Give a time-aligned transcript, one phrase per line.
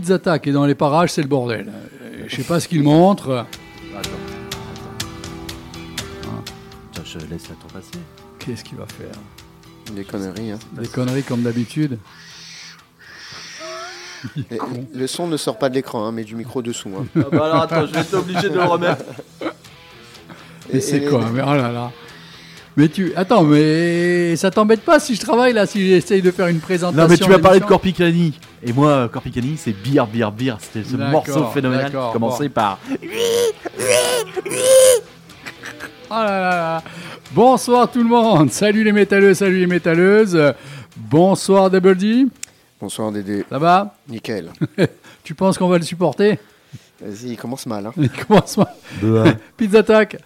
[0.00, 1.72] Pizza qui est dans les parages, c'est le bordel.
[2.28, 3.44] Je sais pas ce qu'il montre.
[3.98, 4.10] Attends.
[6.92, 7.02] Attends.
[7.04, 7.98] Je laisse la tour passer.
[8.38, 10.52] Qu'est-ce qu'il va faire Des conneries.
[10.52, 10.58] Hein.
[10.72, 11.98] Des conneries comme d'habitude.
[14.50, 14.58] Et-
[14.94, 16.90] le son ne sort pas de l'écran, hein, mais du micro dessous.
[16.96, 17.06] hein.
[17.16, 19.04] Ah bah alors attends, je vais être obligé de le remettre.
[20.72, 21.92] Mais Et- c'est et- quoi Mais oh là là.
[22.78, 23.12] Mais tu.
[23.16, 27.02] Attends, mais ça t'embête pas si je travaille là, si j'essaye de faire une présentation
[27.02, 28.38] Non mais tu m'as parlé de Corpicani.
[28.62, 30.54] Et moi, Corpicani, c'est Beer, Beer, Beer.
[30.60, 32.54] C'était ce morceau phénoménal qui commençait bon.
[32.54, 32.78] par...
[36.08, 36.82] Oh là là là.
[37.32, 38.52] Bonsoir tout le monde.
[38.52, 40.40] Salut les métalleux, salut les métalleuses.
[40.96, 42.26] Bonsoir Double D.
[42.80, 43.44] Bonsoir Dédé.
[43.50, 43.96] Ça va?
[44.08, 44.52] Nickel.
[45.24, 46.38] Tu penses qu'on va le supporter?
[47.00, 47.86] Vas-y, il commence mal.
[47.86, 47.92] Hein.
[47.96, 49.36] Il commence mal.
[49.56, 50.16] Pizza Attack.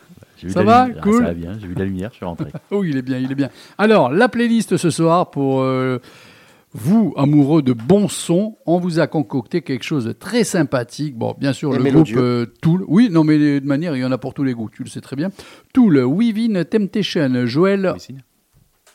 [0.43, 1.03] J'ai vu Ça la va lumière.
[1.03, 1.19] Ah, Cool.
[1.19, 2.51] Ça va bien, j'ai vu la lumière, je suis rentré.
[2.71, 3.49] Oh, il est bien, il est bien.
[3.79, 5.99] Alors, la playlist ce soir pour euh,
[6.75, 11.17] vous, amoureux de bon son, on vous a concocté quelque chose de très sympathique.
[11.17, 12.15] Bon, bien sûr, Et le mélodieux.
[12.17, 12.85] groupe euh, Tool.
[12.89, 14.89] Oui, non, mais de manière, il y en a pour tous les goûts, tu le
[14.89, 15.31] sais très bien.
[15.73, 17.93] Tool, Within Temptation, Joël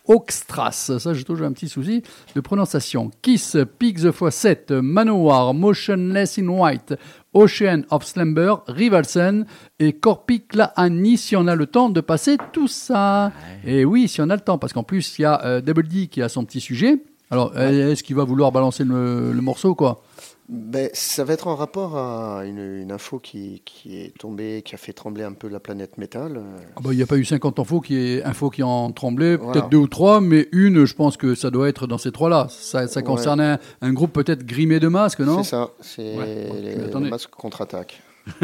[0.07, 2.01] Oxtras, ça j'ai toujours un petit souci
[2.35, 3.11] de prononciation.
[3.21, 6.95] Kiss, Pigs x7, Manowar, Motionless in White,
[7.33, 9.45] Ocean of Slumber, Rivalsen
[9.79, 13.31] et Corpiclaani si on a le temps de passer tout ça.
[13.65, 15.87] Et oui, si on a le temps, parce qu'en plus il y a euh, Double
[15.87, 16.97] D qui a son petit sujet.
[17.29, 20.01] Alors, est-ce qu'il va vouloir balancer le, le morceau quoi?
[20.49, 24.75] Ben, ça va être en rapport à une, une info qui, qui est tombée, qui
[24.75, 26.41] a fait trembler un peu la planète métal.
[26.75, 29.35] Ah bah, Il n'y a pas eu 50 infos qui, est, infos qui en tremblaient,
[29.35, 29.51] Voilà.
[29.51, 32.47] peut-être deux ou trois, mais une, je pense que ça doit être dans ces trois-là.
[32.49, 33.05] Ça, ça Ouais.
[33.05, 35.43] concerne un, un groupe peut-être grimé de masques, non?
[35.43, 37.05] C'est ça, c'est Ouais, les- mais attendez.
[37.05, 38.01] le masque contre-attaque.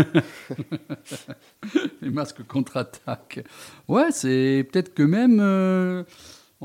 [2.02, 3.44] Les masques contre-attaque.
[3.88, 5.40] Ouais, c'est peut-être que même.
[5.42, 6.04] euh,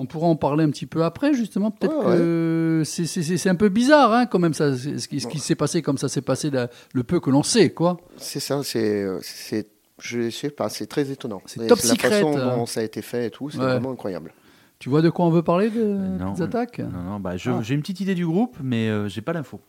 [0.01, 1.71] on pourra en parler un petit peu après, justement.
[1.71, 5.09] Peut-être Ouais, que c'est- c'est c'est- c'est un peu bizarre, hein, quand même, ça, ce
[5.09, 7.71] qui, ce qui s'est passé comme ça s'est passé, la- le peu que l'on sait,
[7.71, 7.99] quoi.
[8.17, 9.69] C'est ça, c'est, euh, c'est,
[10.01, 11.43] je sais pas, c'est très étonnant.
[11.47, 12.57] C'est top La secret, façon hein.
[12.57, 13.65] dont ça a été fait et tout, c'est Ouais.
[13.65, 14.33] vraiment incroyable.
[14.79, 16.35] Tu vois de quoi on veut parler de non.
[16.35, 16.79] des attaques?
[16.79, 17.59] Non, non, bah, je- Ah.
[17.63, 19.61] j'ai une petite idée du groupe, mais euh, j'ai pas l'info.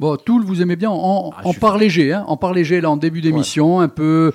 [0.00, 2.90] Bon, Tool, vous aimez bien en, Ah, en part léger, hein, en part léger, là,
[2.90, 4.32] en début d'émission, un peu,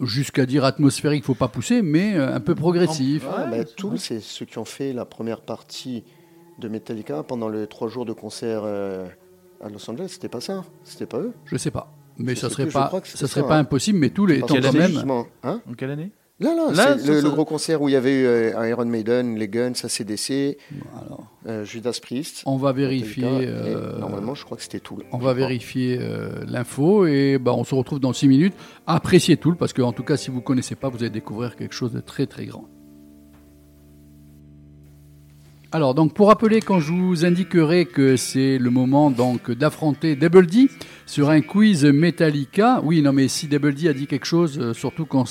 [0.00, 3.24] jusqu'à dire atmosphérique, faut pas pousser, mais euh, un peu progressif.
[3.30, 6.02] Ah, bah, Tool, c'est ceux qui ont fait la première partie
[6.58, 9.06] de Metallica pendant les trois jours de concert euh,
[9.62, 10.08] à Los Angeles.
[10.14, 11.92] C'était pas ça C'était pas eux Je sais pas.
[12.18, 13.60] Mais Je ça serait plus, pas, ça serait pas hein.
[13.60, 14.90] impossible, mais Tool étant quand c'est même.
[14.92, 16.10] justement- hein En quelle année?
[16.40, 19.36] Là, là, Là, c'est le, gros concert où il y avait eu euh, Iron Maiden,
[19.36, 20.56] les Guns, ACDC,
[21.04, 22.42] Alors, euh, Judas Priest.
[22.46, 23.24] on va vérifier.
[23.26, 24.80] Euh, Normalement, je crois que c'était.
[25.10, 28.54] On va vérifier euh, l'info et bah, on se retrouve dans 6 minutes.
[28.86, 31.56] Appréciez Tool parce que en tout cas, si vous ne connaissez pas, vous allez découvrir
[31.56, 32.68] quelque chose de très très grand.
[35.72, 40.46] Alors, donc, pour rappeler, quand je vous indiquerai que c'est le moment donc d'affronter Double
[40.46, 40.68] D
[41.06, 42.80] sur un quiz Metallica.
[42.84, 45.24] Oui, non, mais si Double D a dit quelque chose, surtout quand,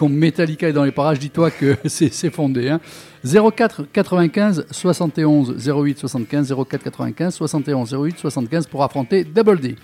[0.00, 2.70] quand Metallica est dans les parages, dis-toi que c'est fondé.
[2.70, 2.80] Hein.
[3.22, 9.76] 04 95 71 08 75 04 95 71 08 75 pour affronter Double D.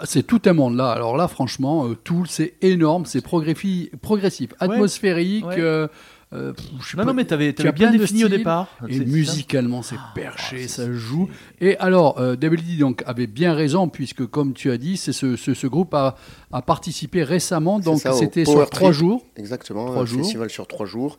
[0.00, 0.90] Ah, c'est tout un monde là.
[0.92, 5.46] Alors là, franchement, euh, Tool, c'est énorme, c'est progressif, progressif, atmosphérique.
[5.46, 5.56] ouais.
[5.58, 5.88] euh,
[6.34, 8.68] euh, pff, Non, pas, non, mais t'avais tu avais as bien défini au départ.
[8.86, 11.30] Et musicalement, c'est Ah, perché, ça joue.
[11.62, 15.36] Et alors, euh, WD donc avait bien raison puisque, comme tu as dit, c'est ce,
[15.36, 16.16] ce, ce groupe a,
[16.52, 17.78] a participé récemment.
[17.80, 19.24] Donc c'était sur trois jours.
[19.36, 20.20] Exactement, Trois un jours.
[20.20, 21.16] festival sur trois jours.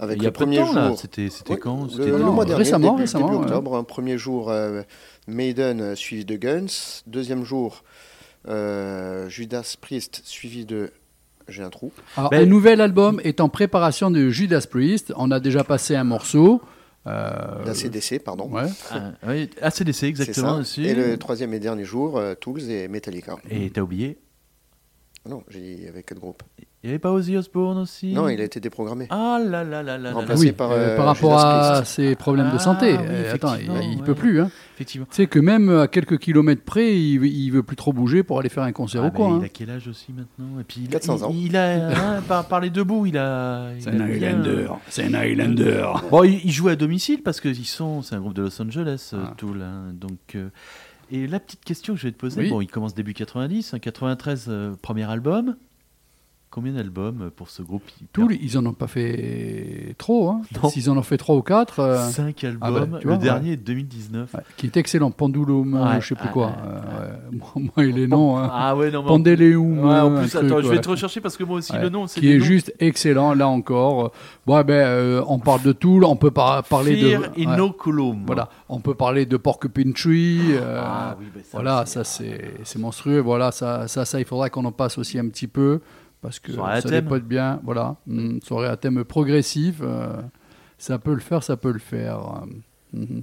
[0.00, 0.98] Avec Il y a le premier temps, jour.
[0.98, 1.28] C'était
[1.60, 1.86] quand?
[1.96, 3.44] le, le non, mois dernier, récemment, début, récemment, début ouais.
[3.46, 3.76] octobre.
[3.76, 4.82] Un premier jour, euh,
[5.28, 7.02] Maiden suivi de Guns.
[7.06, 7.97] Deuxième jour, euh,
[8.46, 10.90] Judas Priest suivi de.
[11.48, 11.92] J'ai un trou.
[12.16, 15.14] Alors, Ben- un nouvel album est en préparation de Judas Priest.
[15.16, 16.60] On a déjà passé un morceau.
[17.06, 18.50] Euh, D'ACDC, pardon.
[18.50, 18.66] ouais.
[18.90, 20.56] Ah, oui, ACDC, exactement.
[20.58, 20.84] aussi.
[20.84, 23.36] Et le troisième et dernier jour, euh, Tools et Metallica.
[23.50, 24.18] Et t'as oublié
[25.28, 26.42] Non, j'ai dit il y avait quatre groupes.
[26.82, 29.08] Il n'y avait pas Ozzy Osbourne aussi Non, il a été déprogrammé.
[29.10, 30.50] Ah là là là là là Remplacé là.
[30.50, 32.92] Oui, par, euh, euh, par rapport Judas à ses problèmes de Ah, santé.
[32.92, 34.04] oui, Euh, attends, il, il ouais.
[34.04, 34.40] peut plus.
[34.40, 34.48] Hein.
[34.76, 35.06] Effectivement.
[35.10, 38.38] Tu sais que même à quelques kilomètres près, il, il veut plus trop bouger pour
[38.38, 39.26] aller faire un concert Ah, ou quoi.
[39.28, 39.38] mais hein.
[39.40, 40.60] Il a quel âge aussi maintenant?
[40.60, 41.30] Et puis il, 400 ans.
[41.32, 43.72] Il, il a hein, par, par les deux bouts, il a.
[43.74, 44.68] il C'est a un Highlander.
[44.88, 45.84] C'est un Highlander.
[46.12, 49.10] Bon, il, il joue à domicile parce qu'ils sont, c'est un groupe de Los Angeles,
[49.14, 49.34] euh, Ah.
[49.36, 49.62] Tool.
[49.62, 50.48] hein, donc, euh,
[51.10, 52.50] et la petite question que je vais te poser, Oui.
[52.50, 55.56] bon, il commence début 90, hein, 93, euh, premier album.
[56.50, 60.30] Combien d'albums pour ce groupe Tool, ils en ont pas fait trop.
[60.30, 60.40] Hein.
[60.70, 63.22] S'ils en ont fait trois ou quatre, euh, 5 albums, ah bah, tu le vois,
[63.22, 64.32] dernier est 2019.
[64.34, 65.10] ouais, qui est excellent.
[65.10, 66.46] Pendulum, euh, Ouais, je sais plus ouais, quoi.
[66.46, 67.62] ouais, Euh, ouais.
[67.76, 68.38] Moi, il est non.
[68.38, 68.48] Hein.
[68.50, 69.14] Ah ouais, non, mais en-.
[70.14, 70.80] Ouais, plus, truc, attends, je vais ouais.
[70.80, 71.82] te rechercher parce que moi aussi, Ouais.
[71.82, 72.44] le nom, c'est qui est noms.
[72.44, 74.12] juste excellent là encore.
[74.46, 78.22] Bon, ben, euh, on parle de Tool, on peut par- parler Fear de ouais, Inoculum.
[78.26, 80.40] voilà, on peut parler de Porcupine Tree.
[80.52, 83.20] euh, Ah oui, bah, ça voilà, ça c'est c'est monstrueux.
[83.20, 85.80] Voilà, ça, ça, ça, il faudra qu'on en passe aussi un petit peu
[86.22, 87.04] parce que Soirée ça thème.
[87.04, 87.60] dépote bien.
[87.64, 89.76] Voilà, Mm, soirée à thème progressif.
[89.82, 90.16] euh,
[90.78, 92.42] ça peut le faire, ça peut le faire.
[92.94, 93.22] euh, mhm.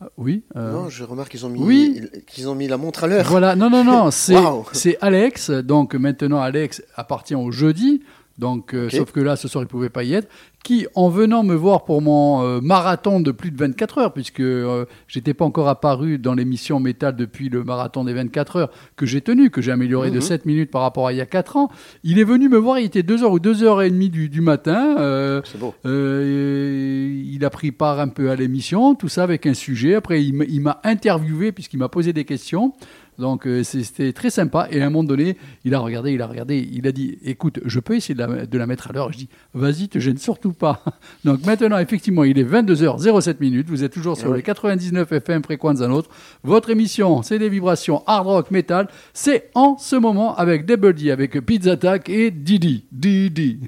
[0.00, 0.42] Ah, Oui.
[0.56, 2.00] euh, Non, je remarque qu'ils ont mis, Oui.
[2.26, 3.24] qu'ils ont mis la montre à l'heure.
[3.26, 4.36] Voilà, non, non, non, c'est
[4.72, 5.50] c'est Alex.
[5.50, 8.02] Donc maintenant, Alex appartient au jeudi.
[8.38, 10.28] Donc, euh, sauf que là, ce soir, il ne pouvait pas y être.
[10.64, 14.40] Qui, en venant me voir pour mon euh, marathon de plus de 24 heures, puisque
[14.40, 19.04] euh, j'étais pas encore apparu dans l'émission métal depuis le marathon des 24 heures que
[19.04, 20.20] j'ai tenu, que j'ai amélioré de Mhm.
[20.22, 21.68] 7 minutes par rapport à il y a 4 ans,
[22.02, 24.96] il est venu me voir, il était 2h ou 2h30 du, du matin.
[24.98, 25.74] euh, C'est beau.
[25.84, 29.94] il a pris part un peu à l'émission, tout ça avec un sujet.
[29.94, 32.72] Après, il m'a interviewé puisqu'il m'a posé des questions.
[33.18, 34.66] Donc, euh, c'était très sympa.
[34.70, 37.60] Et à un moment donné, il a regardé, il a regardé, il a dit Écoute,
[37.64, 39.12] je peux essayer de la, de la mettre à l'heure?
[39.12, 40.82] Je dis Vas-y, te gêne surtout pas.
[41.24, 43.68] Donc, maintenant, effectivement, il est 22h07 minutes.
[43.68, 44.36] Vous êtes toujours sur Ouais.
[44.38, 46.10] les 99 FM fréquences un autre.
[46.42, 48.88] Votre émission, c'est des vibrations hard rock metal.
[49.12, 52.84] C'est en ce moment avec Double D, avec Pizza Attack et Didi.
[52.90, 53.60] Didi.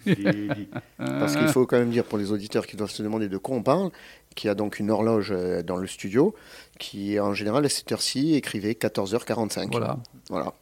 [0.99, 3.57] Parce qu'il faut quand même dire pour les auditeurs qui doivent se demander de quoi
[3.57, 3.91] on parle,
[4.35, 6.35] qu'il y a donc une horloge euh, dans le studio
[6.79, 9.69] qui, en général, à cette heure-ci, écrivait 14h45.
[9.71, 9.99] Voilà.
[10.31, 10.53] Voilà.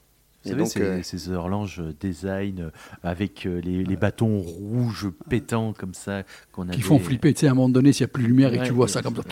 [0.46, 2.70] Vous Et savez, donc, ces, euh, ces horloges design euh,
[3.02, 6.72] avec euh, les, les bâtons rouges pétants comme ça qu'on a.
[6.72, 8.52] Qui font flipper, tu sais, à un moment donné, s'il n'y a plus de lumière
[8.52, 9.22] et que tu vois ça comme ça.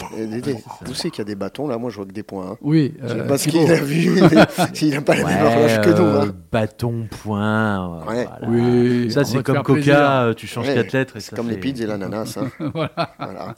[0.89, 2.53] où c'est qu'il y a des bâtons là Moi, je vois que des points.
[2.53, 2.57] hein.
[2.63, 3.63] Oui, Je sais euh, pas ce Thibaut.
[3.65, 4.21] qu'il a vu.
[4.73, 5.97] S'il n'a pas la même Ouais, horloge que nous.
[6.07, 6.35] euh, hein.
[6.51, 8.05] bâton, point.
[8.07, 8.27] Ouais.
[8.41, 8.41] voilà.
[8.49, 10.35] Oui, Ça, c'est comme Coca, plaisir.
[10.35, 11.17] tu changes Ouais, quatre lettres.
[11.19, 12.39] et C'est ça comme les pizzas et l'ananas.
[12.41, 12.51] hein.
[12.73, 13.15] voilà.
[13.19, 13.57] Voilà.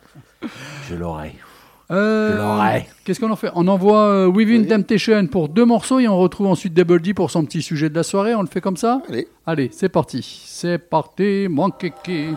[0.90, 1.37] Je l'aurai.
[1.91, 2.81] Euh.
[3.05, 3.50] Qu'est-ce qu'on en fait?
[3.55, 4.67] On envoie euh, Within Oui.
[4.67, 7.95] Temptation pour deux morceaux et on retrouve ensuite Double D pour son petit sujet de
[7.95, 8.35] la soirée.
[8.35, 9.03] On le fait comme ça?
[9.09, 9.29] Allez.
[9.47, 10.43] Allez, c'est parti.
[10.47, 12.29] C'est parti, mon kéké.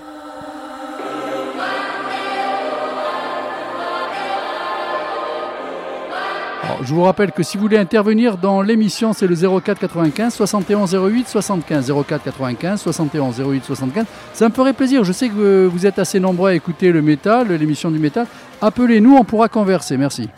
[6.63, 10.34] Alors, je vous rappelle que si vous voulez intervenir dans l'émission, c'est le 04 95
[10.34, 11.94] 71 08 75.
[12.06, 14.06] 04 95 71 08 75.
[14.34, 15.06] Ça me ferait plaisir.
[15.06, 18.27] Je sais que euh, vous êtes assez nombreux à écouter le métal, l'émission du métal.
[18.62, 19.98] Appelez-nous, on pourra converser.
[19.98, 20.30] Merci.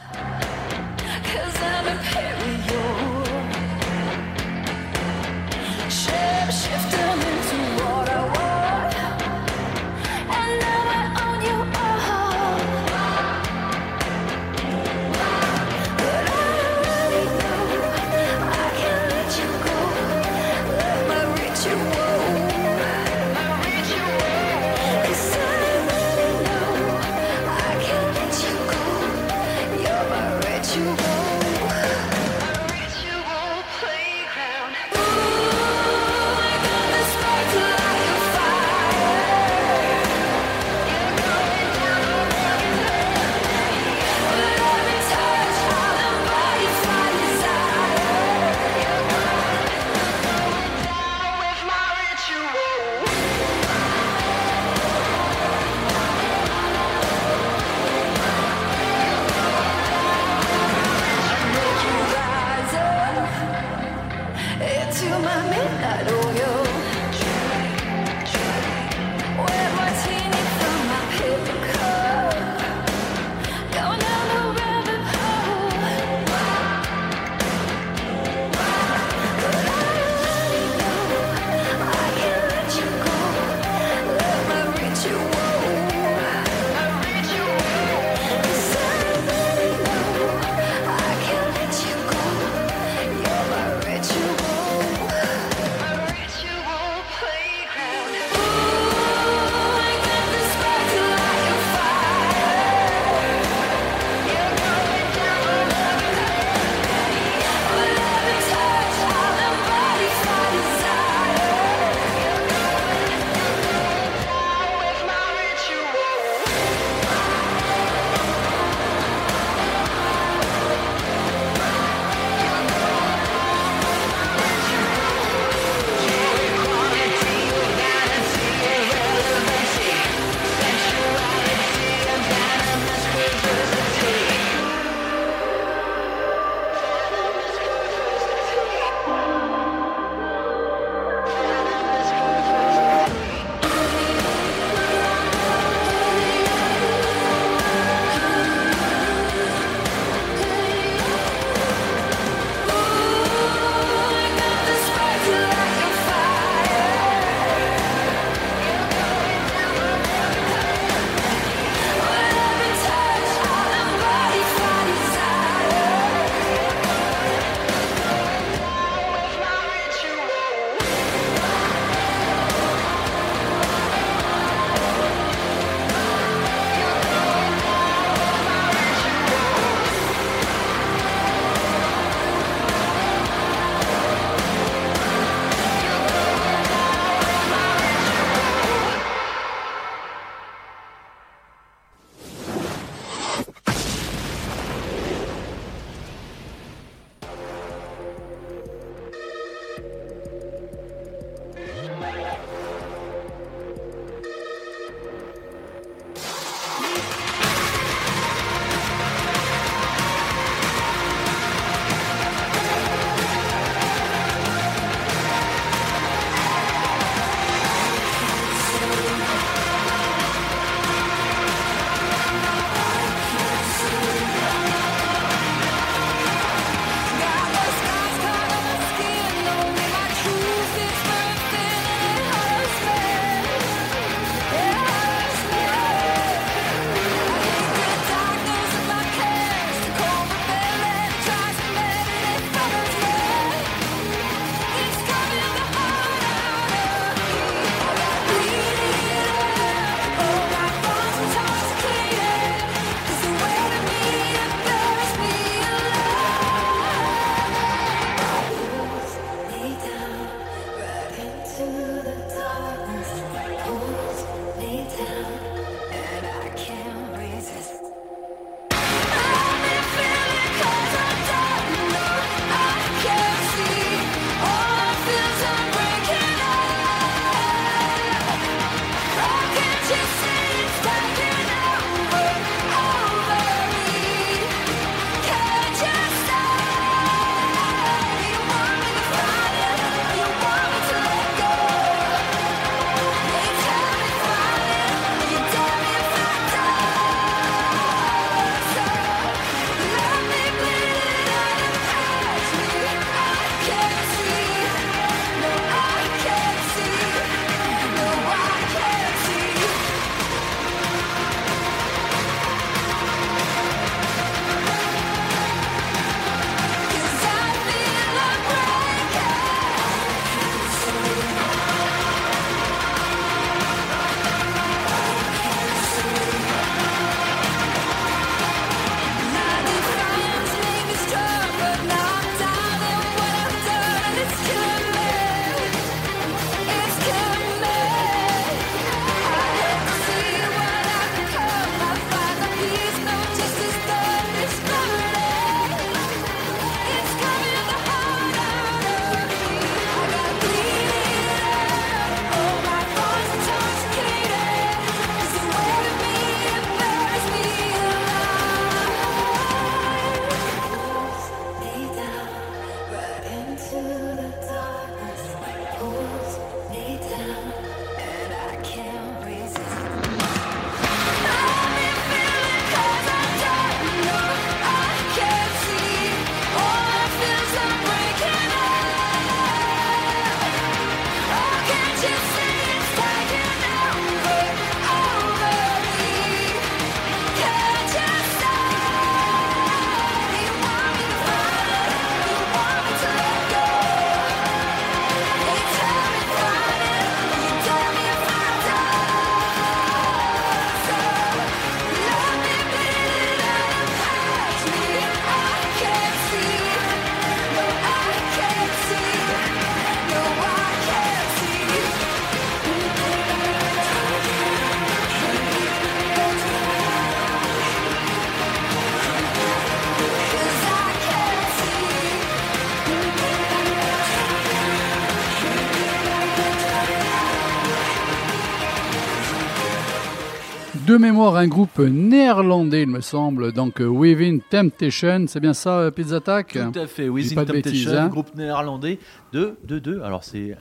[430.90, 435.78] De mémoire un groupe néerlandais, il me semble, donc euh, Within Temptation, c'est bien ça,
[435.82, 436.54] euh, Pizza Attack?
[436.74, 438.08] Tout à fait, Within Temptation, bêtises, hein.
[438.08, 438.98] groupe néerlandais
[439.32, 440.00] de, de, de.
[440.02, 440.58] Alors c'est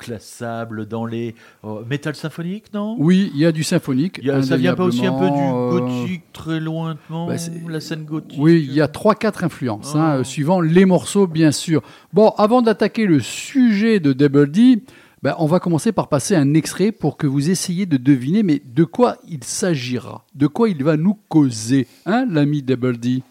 [0.00, 1.34] inclassable dans les
[1.64, 2.94] oh, métal symphonique, non?
[3.00, 4.24] Oui, il y a du symphonique.
[4.28, 7.34] A- Ça vient pas aussi un peu du euh, gothique très lointement, bah,
[7.68, 10.20] la scène gothique Oui, il y a 3-4 influences, hein, Oh.
[10.20, 11.82] euh, suivant les morceaux, bien sûr.
[12.12, 14.82] Bon, avant d'attaquer le sujet de Double D,
[15.24, 18.60] ben, on va commencer par passer un extrait pour que vous essayiez de deviner, mais
[18.62, 23.22] de quoi il s'agira, de quoi il va nous causer, hein, l'ami Double D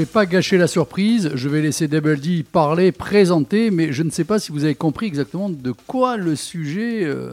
[0.00, 4.10] vais pas gâcher la surprise, je vais laisser Double D parler, présenter, mais je ne
[4.10, 7.04] sais pas si vous avez compris exactement de quoi le sujet...
[7.04, 7.30] euh,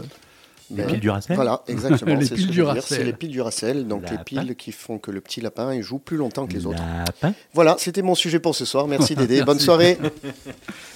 [0.72, 2.16] Les Ben, piles du Racel Voilà, exactement.
[2.20, 2.62] Les piles du.
[2.62, 2.84] Racel.
[2.98, 5.84] C'est les piles du Racel, donc les piles qui font que le petit lapin il
[5.84, 6.82] joue plus longtemps que les autres.
[7.06, 7.34] Lapin.
[7.54, 8.88] Voilà, c'était mon sujet pour ce soir.
[8.88, 9.44] Merci Dédé.
[9.44, 9.98] Bonne soirée.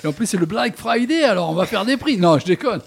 [0.03, 2.17] Et en plus, c'est le Black Friday, alors on va faire des prix.
[2.17, 2.81] Non, je déconne.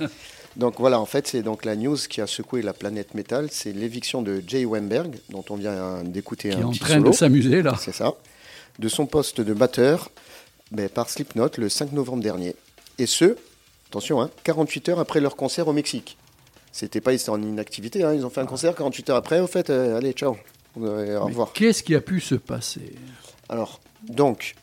[0.56, 3.46] Donc voilà, en fait, c'est donc la news qui a secoué la planète métal.
[3.50, 7.10] C'est l'éviction de Jay Weinberg, dont on vient d'écouter Qui est un en train solo.
[7.10, 7.74] de s'amuser, là.
[7.78, 8.12] C'est ça.
[8.78, 10.10] De son poste de batteur
[10.70, 12.56] ben, par Slipknot le 5 novembre dernier.
[12.98, 13.36] Et ce,
[13.88, 16.16] attention, hein, 48 heures après leur concert au Mexique.
[16.72, 19.40] C'était pas ils étaient en inactivité, hein, ils ont fait un concert 48 heures après.
[19.40, 20.36] Au fait, euh, allez, ciao.
[20.78, 21.52] Euh, au Mais revoir.
[21.52, 22.94] Qu'est-ce qui a pu se passer?
[23.50, 24.54] Alors, donc,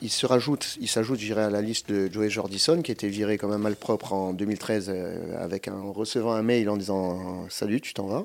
[0.00, 3.08] il se rajoute, il s'ajoute, je dirais, à la liste de Joey Jordison, qui était
[3.08, 7.46] viré comme un malpropre en 2013 euh, avec un en recevant un mail en disant
[7.50, 8.24] Salut, tu t'en vas.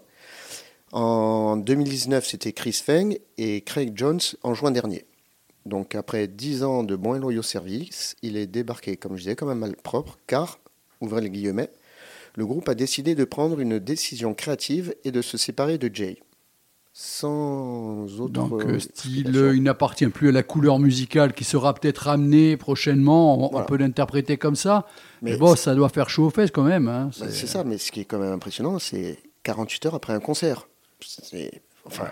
[0.94, 5.06] En 2019, c'était Chris Feng et Craig Jones en juin dernier.
[5.66, 9.36] Donc, après 10 ans de bons et loyaux services, il est débarqué, comme je disais,
[9.36, 10.60] comme un malpropre, car,
[11.02, 11.70] ouvrez les guillemets,
[12.36, 16.20] le groupe a décidé de prendre une décision créative et de se séparer de Jay.
[16.94, 22.08] Sans autre Donc, euh, style, il n'appartient plus à la couleur musicale qui sera peut-être
[22.08, 23.56] amenée prochainement.
[23.56, 24.86] On, peut l'interpréter comme ça.
[25.22, 26.88] Mais, Mais bon, ça doit faire chaud aux fesses quand même.
[26.88, 27.10] hein.
[27.20, 30.20] Bah, C'est- ça, mais ce qui est quand même impressionnant, c'est 48 heures après un
[30.20, 30.68] concert.
[31.86, 32.10] Enfin,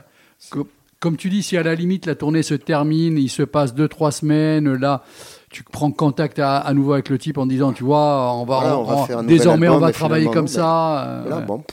[1.00, 3.88] Comme tu dis, si à la limite la tournée se termine, il se passe deux
[3.88, 5.04] trois semaines, là,
[5.52, 8.60] tu prends contact à, à nouveau avec le type en disant, tu vois, on va,
[8.60, 11.06] Voilà, on va faire un nouvel désormais on va travailler comme non, ça.
[11.08, 11.46] euh, voilà, ouais.
[11.46, 11.64] bon.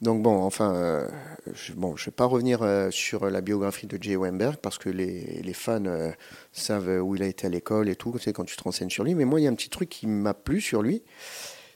[0.00, 1.08] Donc bon, enfin, euh,
[1.54, 4.90] je, bon, je vais pas revenir euh, sur la biographie de Jay Weinberg parce que
[4.90, 6.10] les, les fans euh,
[6.52, 8.90] savent où il a été à l'école et tout, tu sais, quand tu te renseignes
[8.90, 9.14] sur lui.
[9.14, 11.02] Mais moi, il y a un petit truc qui m'a plu sur lui,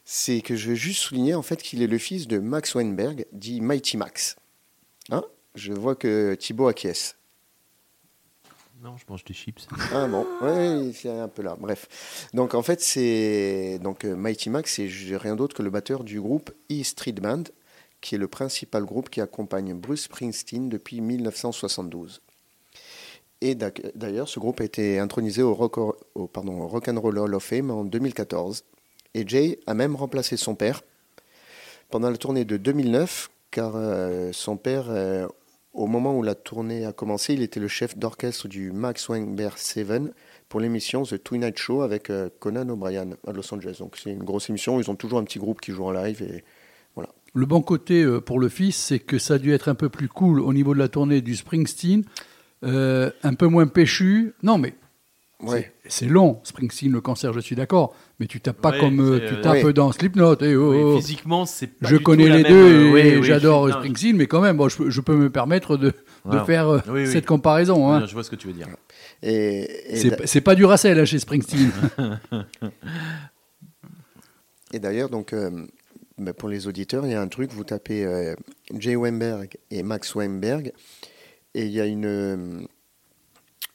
[0.04, 3.26] c'est que je veux juste souligner en fait qu'il est le fils de Max Weinberg,
[3.32, 4.36] dit Mighty Max.
[5.10, 5.22] Hein?
[5.58, 7.16] Je vois que Thibaut acquiesce.
[8.82, 9.66] Non, je mange des chips.
[9.92, 11.56] Ah bon, ouais, c'est un peu là.
[11.58, 12.28] Bref.
[12.32, 16.20] Donc en fait, c'est donc euh, Mighty Max, c'est rien d'autre que le batteur du
[16.20, 17.42] groupe E Street Band,
[18.00, 22.20] qui est le principal groupe qui accompagne Bruce Springsteen depuis 1972.
[23.40, 27.18] Et d'ailleurs, ce groupe a été intronisé au Rock, au, pardon, au Rock and Roll
[27.18, 28.64] Hall of Fame en 2014.
[29.14, 30.82] Et Jay a même remplacé son père
[31.88, 35.26] pendant la tournée de 2009, car euh, son père, euh,
[35.78, 39.56] au moment où la tournée a commencé, il était le chef d'orchestre du Max Weinberg
[39.56, 40.12] 7
[40.48, 43.76] pour l'émission The Twilight Show avec euh, Conan O'Brien à Los Angeles.
[43.78, 46.22] Donc c'est une grosse émission, ils ont toujours un petit groupe qui joue en live
[46.22, 46.42] et
[47.34, 49.88] Le bon côté euh, pour le fils, c'est que ça a dû être un peu
[49.88, 52.02] plus cool au niveau de la tournée du Springsteen,
[52.64, 54.34] euh, un peu moins péchu.
[54.42, 54.74] Non, mais
[55.42, 55.72] ouais.
[55.88, 59.18] c'est- long, Springsteen, le cancer, je suis d'accord, mais tu tapes pas Ouais, comme euh,
[59.28, 59.72] tu euh, tapes ouais.
[59.72, 60.36] dans Slipknot.
[60.40, 60.96] eh, oh, Oui, oh.
[60.98, 64.26] physiquement, c'est pas Je du connais les deux euh, et oui, oui, j'adore Springsteen, mais
[64.26, 65.92] quand même, bon, je, peux- je peux me permettre de,
[66.24, 67.06] de faire euh, Oui, oui.
[67.12, 67.90] cette comparaison.
[67.92, 68.06] hein.
[68.06, 68.68] Je vois ce que tu veux dire.
[69.22, 71.70] Et, et C'est pas du Racel hein, chez Springsteen.
[74.72, 75.50] et d'ailleurs, donc, euh,
[76.36, 78.34] pour les auditeurs, il y a un truc, vous tapez euh,
[78.78, 80.72] Jay Weinberg et Max Weinberg,
[81.54, 82.60] et il y a une, euh,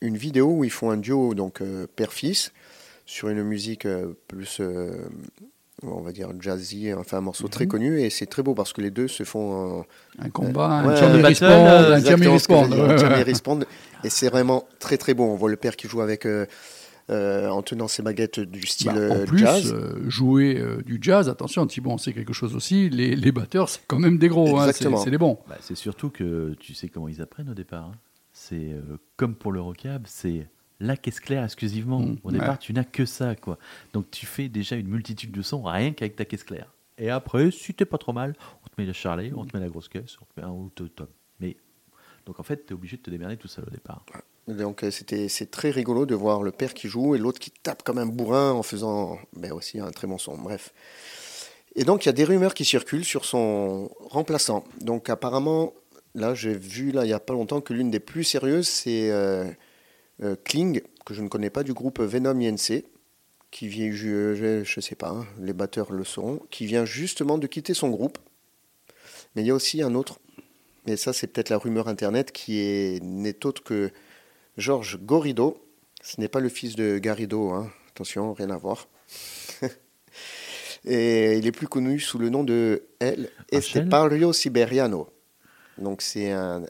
[0.03, 2.51] une vidéo où ils font un duo, donc euh, père-fils,
[3.05, 4.91] sur une musique euh, plus, euh,
[5.81, 8.81] on va dire, jazzy, enfin un morceau très connu, et c'est très beau parce que
[8.81, 9.83] les deux se font...
[10.19, 10.95] un combat, un Ouais,
[12.01, 12.27] Tiamé
[13.19, 13.23] un.
[13.23, 13.65] Respawn.
[14.03, 15.23] Et c'est vraiment très très beau.
[15.23, 16.45] On voit le père qui joue avec euh,
[17.09, 19.73] euh, en tenant ses baguettes du style Bah, euh, en plus, jazz.
[19.73, 22.89] euh, jouer euh, du jazz, attention, Thibaut, c'est quelque chose aussi.
[22.89, 25.37] Les, les batteurs, c'est quand même des gros, hein, c'est des bons.
[25.49, 27.91] Bah, c'est surtout que tu sais comment ils apprennent au départ.
[27.93, 27.97] hein.
[28.49, 30.47] C'est euh, comme pour le rockab, c'est
[30.81, 32.01] la caisse claire exclusivement.
[32.01, 32.57] Mm, au départ, ouais.
[32.59, 33.57] tu n'as que ça, quoi.
[33.93, 36.73] Donc tu fais déjà une multitude de sons rien qu'avec ta caisse claire.
[36.97, 39.63] Et après, si t'es pas trop mal, on te met le charlet, on te met
[39.63, 41.07] la grosse caisse, on te met un te tom.
[41.39, 41.55] Mais
[42.25, 44.05] donc en fait, t'es obligé de te démerder tout seul au départ.
[44.49, 47.49] Donc euh, c'était c'est très rigolo de voir le père qui joue et l'autre qui
[47.49, 50.37] tape comme un bourrin en faisant ben, aussi un très bon son.
[50.37, 50.73] Bref.
[51.75, 54.65] Et donc il y a des rumeurs qui circulent sur son remplaçant.
[54.81, 55.73] Donc apparemment,
[56.15, 59.09] là j'ai vu là il y a pas longtemps que l'une des plus sérieuses c'est
[59.11, 59.45] euh,
[60.21, 62.83] euh, Kling que je ne connais pas du groupe Venom INC
[63.53, 67.45] qui vient je, je, sais pas, hein, les batteurs le sauront, qui vient justement de
[67.45, 68.17] quitter son groupe.
[69.35, 70.19] Mais il y a aussi un autre,
[70.87, 73.91] mais ça c'est peut-être la rumeur internet qui est n'est autre que
[74.57, 75.63] Georges Gorido.
[76.01, 77.71] Ce n'est pas le fils de Garrido, hein.
[77.91, 78.87] attention, rien à voir.
[80.85, 85.12] Et il est plus connu sous le nom de El Estepario Siberiano.
[85.77, 86.63] Donc c'est un,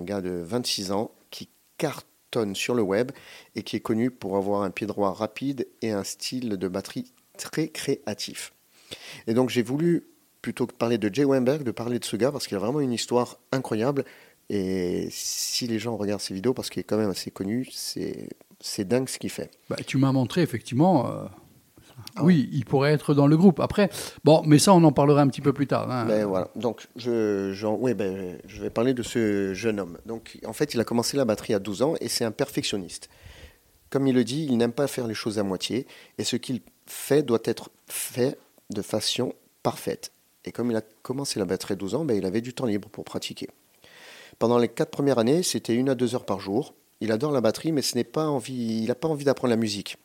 [0.00, 3.12] gars de 26 ans qui cartonne sur le web
[3.54, 7.12] et qui est connu pour avoir un pied droit rapide et un style de batterie
[7.36, 8.52] très créatif.
[9.26, 10.06] Et donc j'ai voulu,
[10.42, 12.80] plutôt que parler de Jay Weinberg, de parler de ce gars parce qu'il a vraiment
[12.80, 14.04] une histoire incroyable.
[14.48, 18.84] Et si les gens regardent ses vidéos, parce qu'il est quand même assez connu, c'est
[18.84, 19.50] dingue ce qu'il fait.
[19.68, 21.10] Bah, tu m'as montré, effectivement.
[21.10, 21.24] euh,
[22.20, 23.60] oui, il pourrait être dans le groupe.
[23.60, 23.90] Après,
[24.24, 25.90] bon, mais ça, on en parlera un petit peu plus tard.
[25.90, 26.04] hein.
[26.06, 26.48] Ben voilà.
[26.56, 29.98] Donc, je, ouais, ben, je vais parler de ce jeune homme.
[30.06, 33.08] Donc, en fait, il a commencé la batterie à 12 ans et c'est un perfectionniste.
[33.90, 35.86] Comme il le dit, il n'aime pas faire les choses à moitié
[36.18, 38.38] et ce qu'il fait doit être fait
[38.70, 39.32] de façon
[39.62, 40.10] parfaite.
[40.44, 42.66] Et comme il a commencé la batterie à 12 ans, ben, il avait du temps
[42.66, 43.48] libre pour pratiquer.
[44.38, 46.74] Pendant les quatre premières années, c'était une à deux heures par jour.
[47.00, 49.56] Il adore la batterie, mais ce n'est pas envie, il n'a pas envie d'apprendre la
[49.56, 49.96] musique.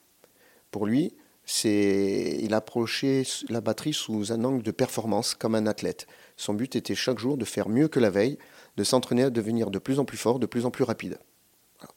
[0.71, 1.13] Pour lui,
[1.51, 6.07] c'est, il approchait la batterie sous un angle de performance, comme un athlète.
[6.37, 8.37] Son but était chaque jour de faire mieux que la veille,
[8.77, 11.17] de s'entraîner à devenir de plus en plus fort, de plus en plus rapide.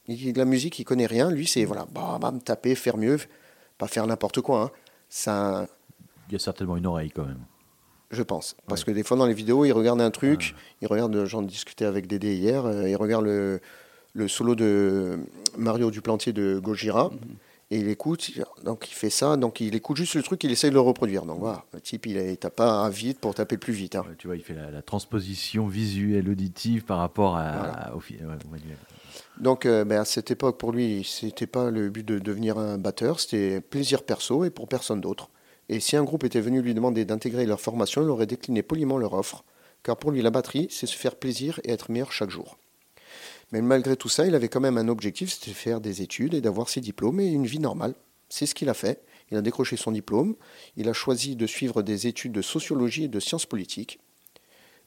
[0.08, 1.30] Il- la musique, il connaît rien.
[1.30, 3.18] Lui, c'est voilà, bam, bam, taper, faire mieux,
[3.78, 4.62] pas faire n'importe quoi.
[4.62, 4.70] hein.
[5.08, 5.66] Ça,
[6.28, 7.40] Il y a certainement une oreille quand même.
[8.10, 8.56] je pense.
[8.66, 11.84] Parce que des fois, dans les vidéos, il regarde un truc, il regarde, j'en discutais
[11.84, 13.60] avec Dédé hier, euh, il regarde le,
[14.14, 15.18] le solo de
[15.56, 17.10] Mario Duplantier de Gojira,
[17.70, 18.30] et il écoute,
[18.64, 21.24] donc il fait ça, donc il écoute juste le truc, il essaye de le reproduire.
[21.24, 23.96] Donc voilà, le type, il tape pas à vite pour taper plus vite.
[23.96, 24.04] hein.
[24.08, 28.18] Ouais, tu vois, il fait la, la transposition visuelle auditive par rapport à, au, ouais,
[28.22, 28.76] au manuel.
[29.38, 32.78] Donc euh, ben, à cette époque, pour lui, c'était pas le but de devenir un
[32.78, 35.30] batteur, c'était plaisir perso et pour personne d'autre.
[35.68, 38.98] Et si un groupe était venu lui demander d'intégrer leur formation, il aurait décliné poliment
[38.98, 39.44] leur offre,
[39.82, 42.58] car pour lui, la batterie, c'est se faire plaisir et être meilleur chaque jour.
[43.54, 46.34] Mais malgré tout ça, il avait quand même un objectif, c'était de faire des études
[46.34, 47.94] et d'avoir ses diplômes et une vie normale.
[48.28, 49.04] C'est ce qu'il a fait.
[49.30, 50.34] Il a décroché son diplôme,
[50.76, 54.00] il a choisi de suivre des études de sociologie et de sciences politiques.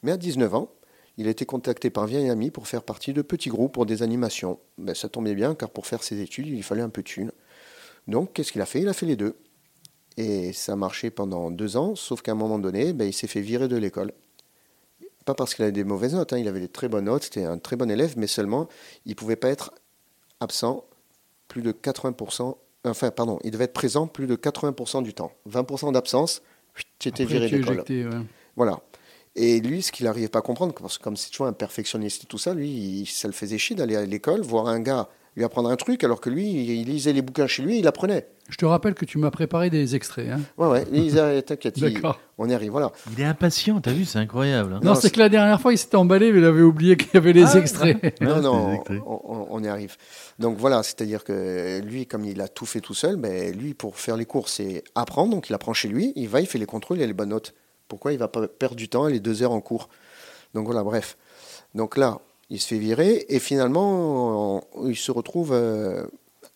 [0.02, 0.70] Mais à 19 ans,
[1.16, 4.02] il a été contacté par vieil ami pour faire partie de petits groupes pour des
[4.02, 4.60] animations.
[4.76, 7.32] Ben, ça tombait bien, car pour faire ses études, il fallait un peu de thunes.
[8.06, 8.82] Donc, qu'est-ce qu'il a fait?
[8.82, 9.38] Il a fait les deux.
[10.18, 13.28] Et ça a marché pendant deux ans, sauf qu'à un moment donné, ben, il s'est
[13.28, 14.12] fait virer de l'école.
[15.28, 17.44] Pas parce qu'il avait des mauvaises notes, hein, il avait des très bonnes notes, c'était
[17.44, 18.66] un très bon élève, mais seulement,
[19.04, 19.74] il ne pouvait pas être
[20.40, 20.84] absent
[21.48, 25.30] plus de 80%, enfin, pardon, il devait être présent plus de 80% du temps.
[25.46, 26.40] 20% d'absence,
[26.98, 27.76] tu étais viré d'école.
[27.76, 27.84] ouais.
[28.56, 28.80] Voilà.
[29.36, 32.24] Et lui, ce qu'il n'arrivait pas à comprendre, parce que comme c'est toujours un perfectionniste
[32.24, 35.10] et tout ça, lui, il- ça le faisait chier d'aller à l'école, voir un gars
[35.38, 38.26] lui apprendre un truc, alors que lui, il lisait les bouquins chez lui, il apprenait.
[38.50, 40.28] Je te rappelle que tu m'as préparé des extraits.
[40.30, 40.40] hein.
[40.56, 41.76] Ouais, ouais, t'inquiète,
[42.38, 42.90] on y arrive, voilà.
[43.12, 44.72] Il est impatient, t'as vu, c'est incroyable.
[44.74, 44.80] hein.
[44.82, 47.10] Non, Non, c'est que la dernière fois, il s'était emballé, mais il avait oublié qu'il
[47.14, 47.98] y avait les Ah, extraits.
[48.20, 49.00] Non, non, extraits.
[49.06, 49.96] on, on- on y arrive.
[50.38, 53.96] Donc voilà, c'est-à-dire que lui, comme il a tout fait tout seul, ben, lui, pour
[53.96, 55.30] faire les cours, c'est apprendre.
[55.30, 57.28] Donc il apprend chez lui, il va, il fait les contrôles, il a les bonnes
[57.30, 57.54] notes.
[57.86, 59.88] Pourquoi il va pas perdre du temps, les deux heures en cours?
[60.54, 61.16] Donc voilà, bref.
[61.74, 62.18] Donc là,
[62.50, 66.06] il se fait virer et finalement, il se retrouve euh,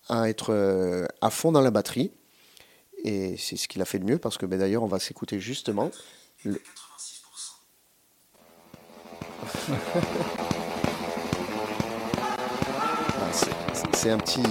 [0.08, 2.12] à être euh, à fond dans la batterie.
[3.04, 5.40] Et c'est ce qu'il a fait de mieux parce que ben, d'ailleurs, on va s'écouter
[5.40, 5.90] justement.
[13.20, 13.30] Ah,
[13.94, 14.42] c'est- un petit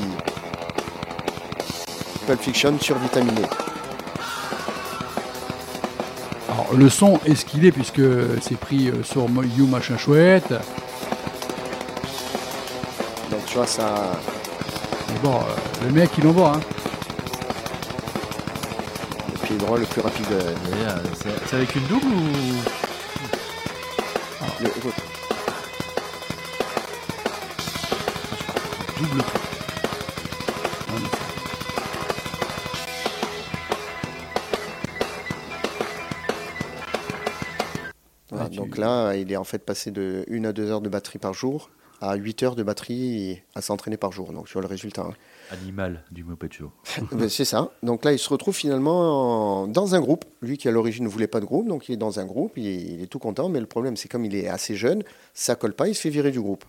[2.25, 3.41] Pulp Fiction survitaminé.
[6.49, 8.01] Alors, le son est ce qu'il est, puisque
[8.41, 9.27] c'est pris euh, sur
[9.57, 10.53] You Machin Chouette.
[13.51, 13.93] Tu vois, ça.
[15.09, 16.53] Mais bon, euh, le mec, il envoie.
[16.55, 16.61] Hein.
[19.33, 20.25] Le pied droit le plus rapide.
[20.31, 20.97] euh, euh,
[21.47, 22.61] C'est avec une double ou?
[24.61, 24.93] Le- écoute,
[28.99, 29.23] double
[38.29, 40.89] voilà, tu- Donc là, il est en fait passé de 1 à 2 heures de
[40.89, 41.69] batterie par jour
[42.01, 44.33] à 8 heures de batterie à s'entraîner par jour.
[44.33, 45.03] Donc tu vois le résultat.
[45.03, 45.13] hein.
[45.51, 46.71] Animal du Muppet Show.
[47.11, 47.71] Ben, c'est ça.
[47.83, 50.25] Donc là, il se retrouve finalement en- dans un groupe.
[50.41, 52.53] Lui qui à l'origine ne voulait pas de groupe, donc il est dans un groupe,
[52.57, 53.47] il est, il est tout content.
[53.49, 56.09] Mais le problème, c'est comme il est assez jeune, ça colle pas, il se fait
[56.09, 56.65] virer du groupe.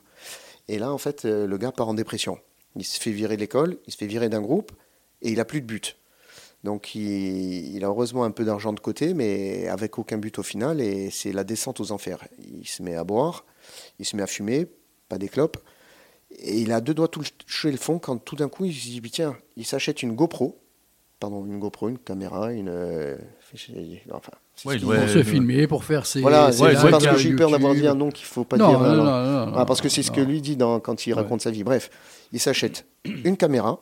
[0.69, 2.39] Et là, en fait, euh, le gars part en dépression.
[2.77, 4.73] Il se fait virer de l'école, il se fait virer d'un groupe,
[5.23, 5.97] et il a plus de but.
[6.65, 10.43] Donc il, il a heureusement un peu d'argent de côté, mais avec aucun but au
[10.43, 12.23] final, et c'est la descente aux enfers.
[12.39, 13.45] Il se met à boire,
[13.99, 14.69] il se met à fumer,
[15.13, 15.59] pas des clopes,
[16.39, 19.01] et il a deux doigts toucher le fond quand tout d'un coup il se dit
[19.11, 20.59] tiens, il s'achète une GoPro,
[21.21, 22.71] pardon, une GoPro, une caméra, une.
[22.71, 23.19] euh,
[24.13, 24.33] enfin,
[24.65, 25.25] Ouais, ouais, pour se ouais.
[25.25, 26.21] filmer, pour faire ses.
[26.23, 28.45] voilà, ouais, lives parce ouais, que j'ai eu peur d'avoir dit un nom qu'il faut
[28.45, 28.81] pas Non, dire.
[28.81, 29.05] non, non, non.
[29.05, 31.21] non, non, Ah, parce que c'est ce que lui dit dans, quand il Ouais.
[31.21, 31.65] raconte sa vie.
[31.65, 31.91] Bref,
[32.33, 33.79] il s'achète une caméra,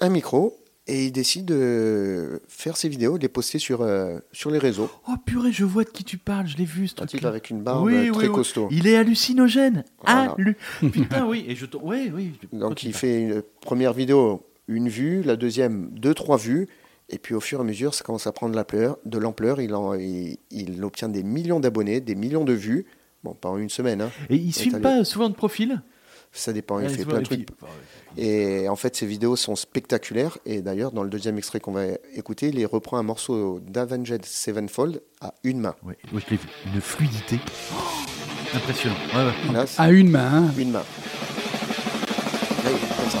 [0.00, 4.50] un micro, et il décide de faire ses vidéos, de les poster sur, euh, sur
[4.50, 4.90] les réseaux.
[5.08, 7.10] Oh purée, je vois de qui tu parles, je l'ai vu ce Un truc.
[7.20, 8.34] type avec une barbe Oui, euh, oui, très oui.
[8.34, 8.68] costaud.
[8.70, 9.84] Il est hallucinogène.
[10.04, 10.36] Voilà.
[10.92, 11.44] Putain, oui.
[11.48, 12.32] Et je te- Oui, oui.
[12.52, 16.68] Donc il fait une première vidéo, une vue, la deuxième, deux, trois vues.
[17.10, 19.60] Et puis au fur et à mesure, ça commence à prendre de l'ampleur.
[19.60, 22.86] Il, en- il, il obtient des millions d'abonnés, des millions de vues.
[23.22, 24.10] Bon, pas en une semaine, hein.
[24.28, 25.80] Et il filme t'as pas souvent de profil?
[26.34, 27.48] Ça dépend, il Ouais, fait plein de trucs.
[28.16, 30.38] Et en fait, ces vidéos sont spectaculaires.
[30.46, 35.00] Et d'ailleurs, dans le deuxième extrait qu'on va écouter, il reprend un morceau d'Avenged Sevenfold
[35.20, 35.74] à une main.
[35.84, 36.48] Ouais, ouais, je l'ai vu.
[36.74, 37.38] Une fluidité.
[38.54, 38.94] Impressionnant.
[39.14, 39.52] Ouais, ouais.
[39.52, 40.44] Là, c'est À une main.
[40.48, 40.54] hein.
[40.58, 40.78] une main.
[40.80, 40.84] Là,
[42.70, 43.18] il est comme ça.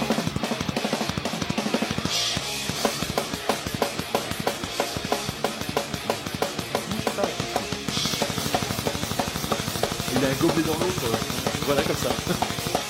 [10.16, 11.18] Il a un gobelet dans l'autre.
[11.66, 12.10] Voilà, comme ça.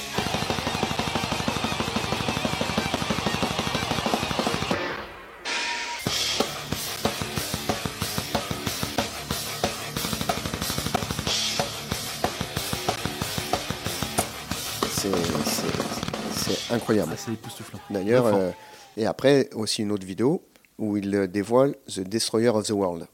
[16.75, 17.11] incroyable.
[17.15, 17.81] Ah, c'est époustouflant.
[17.91, 18.51] D'ailleurs, euh,
[18.97, 20.43] et après aussi une autre vidéo
[20.79, 23.07] où il euh, dévoile The Destroyer of the World.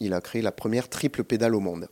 [0.00, 1.88] Il a créé la première triple pédale au monde.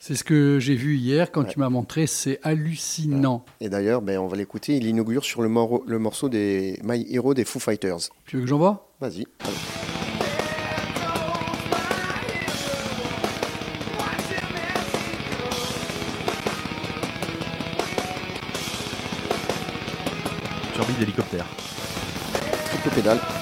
[0.00, 1.48] C'est ce que j'ai vu hier quand Ouais.
[1.52, 2.08] tu m'as montré.
[2.08, 3.44] C'est hallucinant.
[3.60, 4.76] Et d'ailleurs, ben, on va l'écouter.
[4.76, 8.08] Il inaugure sur le, mor- le morceau des My Hero des Foo Fighters.
[8.26, 8.90] Tu veux que j'envoie?
[9.00, 9.26] Vas-y.
[20.74, 21.44] Turbine d'hélicoptère.
[22.70, 23.41] Triple pédale.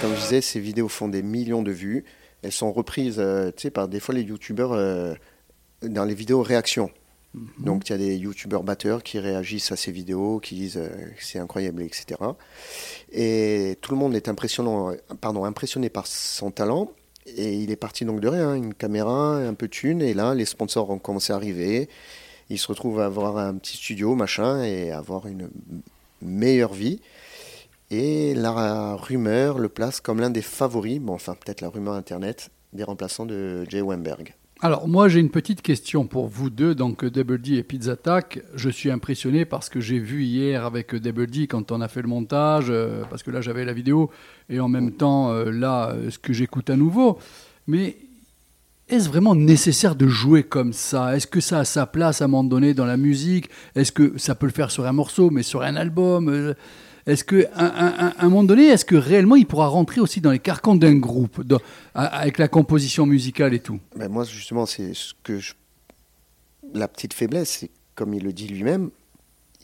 [0.00, 2.04] Comme, je disais, ces vidéos font des millions de vues.
[2.42, 5.14] Elles sont reprises, euh, tu sais, par des fois les youtubeurs euh,
[5.82, 6.90] dans les vidéos réactions.
[7.58, 10.88] Donc il y a des youtubeurs batteurs qui réagissent à ces vidéos, qui disent euh,
[11.20, 12.18] c'est incroyable, etc.
[13.12, 16.90] Et tout le monde est impressionnant, pardon, impressionné par son talent.
[17.26, 20.02] Et il est parti donc de rien, une caméra, un peu de thune.
[20.02, 21.88] Et là, les sponsors ont commencé à arriver.
[22.48, 25.50] il se retrouve à avoir un petit studio, machin, et avoir une
[26.22, 27.00] meilleure vie.
[27.90, 32.50] Et la rumeur le place comme l'un des favoris, bon, enfin peut-être la rumeur internet,
[32.72, 34.34] des remplaçants de Jay Weinberg.
[34.62, 38.42] Alors moi j'ai une petite question pour vous deux, donc Double D et Pizza Tac.
[38.54, 42.02] Je suis impressionné parce que j'ai vu hier avec Double D quand on a fait
[42.02, 44.10] le montage, euh, parce que là j'avais la vidéo
[44.48, 47.18] et en même temps euh, là euh, ce que j'écoute à nouveau.
[47.66, 47.96] Mais
[48.88, 51.16] est-ce vraiment nécessaire de jouer comme ça?
[51.16, 53.48] Est-ce que ça a sa place à un moment donné dans la musique?
[53.74, 56.54] Est-ce que ça peut le faire sur un morceau, mais sur un album?
[57.06, 60.38] Est-ce que à un, moment donné, est-ce que réellement il pourra rentrer aussi dans les
[60.38, 61.60] carcans d'un groupe, dans-
[61.94, 63.80] avec la composition musicale et tout?
[63.96, 65.54] Ben moi, justement, c'est ce que je...
[66.74, 68.90] La petite faiblesse, c'est comme il le dit lui-même,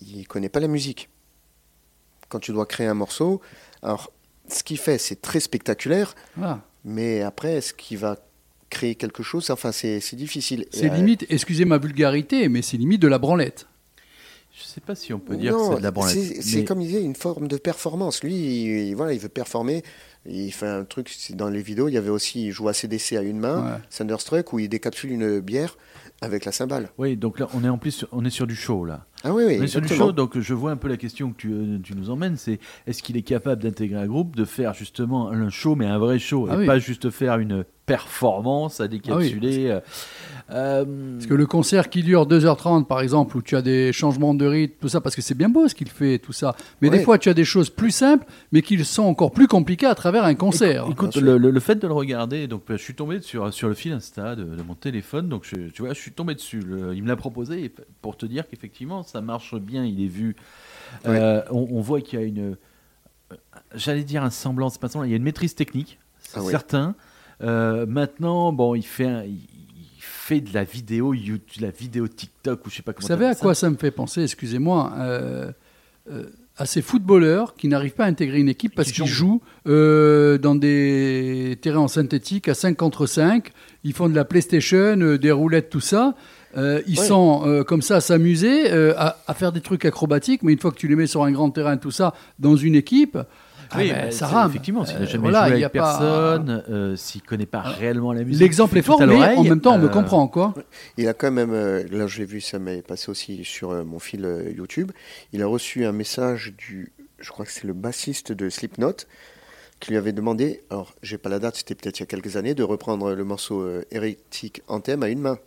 [0.03, 1.09] il connaît pas la musique.
[2.29, 3.41] Quand tu dois créer un morceau,
[3.83, 4.11] alors
[4.49, 6.61] ce qu'il fait, c'est très spectaculaire, Voilà.
[6.85, 8.17] mais après, est-ce qu'il va
[8.71, 9.51] créer quelque chose?
[9.51, 10.67] Enfin, c'est difficile.
[10.73, 13.67] C'est euh, limite, excusez ma vulgarité, mais c'est limite de la branlette.
[14.59, 16.17] Je sais pas si on peut dire non, que c'est de la branlette.
[16.43, 18.23] c'est- mais- comme il disait, une forme de performance.
[18.25, 18.35] Lui,
[18.89, 19.83] il, voilà, il veut performer.
[20.29, 22.73] Il fait un truc, c'est dans les vidéos, il y avait aussi, il joue à
[22.73, 23.79] CDC à une main, Ouais.
[23.97, 25.77] Thunderstruck, où il décapsule une bière
[26.23, 26.89] avec la cymbale.
[26.97, 29.05] Oui, donc là, on est en plus, sur- on est sur du show là.
[29.25, 31.31] Ah oui, oui, on est sur du show, donc je vois un peu la question
[31.33, 34.45] que tu, euh, tu nous emmènes, c'est est-ce qu'il est capable d'intégrer un groupe, de
[34.47, 36.67] faire justement un show, mais un vrai show, Ah et oui.
[36.67, 39.71] pas juste faire une performance à décapsuler.
[39.71, 39.81] euh,
[40.51, 44.35] euh, Parce que le concert qui dure 2h30, par exemple, où tu as des changements
[44.35, 46.55] de rythme, tout ça, parce que c'est bien beau ce qu'il fait, tout ça.
[46.83, 49.87] Mais des fois, tu as des choses plus simples, mais qui sont encore plus compliquées
[49.87, 50.87] à travers un concert.
[50.91, 53.75] Écoute, le, le- le fait de le regarder, donc je suis tombé sur, sur le
[53.75, 56.61] fil Insta de, de mon téléphone, donc je, tu vois, je suis tombé dessus.
[56.61, 57.73] Le- il me l'a proposé
[58.03, 60.35] pour te dire qu'effectivement ça marche bien, il est vu.
[61.07, 62.57] Euh, on, on voit qu'il y a une,
[63.75, 66.43] j'allais dire un semblant, c'est pas semblant, il y a une maîtrise technique, c'est Ah
[66.51, 66.95] certain.
[67.41, 69.39] Maintenant, bon, il fait, un- il,
[69.99, 73.09] fait de la vidéo, YouTube, de la vidéo TikTok ou je sais pas Vous comment.
[73.09, 73.71] savez à quoi ça.
[73.71, 75.53] me fait penser, excusez-moi euh,
[76.11, 76.25] euh,
[76.59, 80.37] À ces footballeurs qui n'arrivent pas à intégrer une équipe parce qui qu'ils jouent euh,
[80.39, 83.53] dans des terrains en synthétique à 5 contre 5.
[83.85, 86.15] Ils font de la PlayStation, euh, des roulettes, tout ça.
[86.57, 87.07] Euh, ils Ouais.
[87.07, 90.59] sont euh, comme ça à s'amuser, euh, à, à faire des trucs acrobatiques, mais une
[90.59, 93.19] fois que tu les mets sur un grand terrain, tout ça, dans une équipe,
[93.71, 94.51] ah Oui, ben, bah, rame.
[94.51, 97.23] Effectivement, s'il n'a Euh, jamais voilà, joué il y a avec pas- personne, euh, s'il
[97.23, 98.41] connaît pas réellement la musique.
[98.41, 100.55] L'exemple est fort, mais en même temps, on me euh, comprend, quoi.
[100.97, 104.27] Il a quand même, là je l'ai vu, ça m'est passé aussi sur mon fil
[104.57, 104.93] YouTube.
[105.33, 108.93] Il a reçu un message du, je crois que c'est le bassiste de Slipknot,
[109.81, 112.37] qui lui avait demandé, alors j'ai pas la date, c'était peut-être il y a quelques
[112.37, 115.39] années, de reprendre le morceau Heretic Anthem à une main.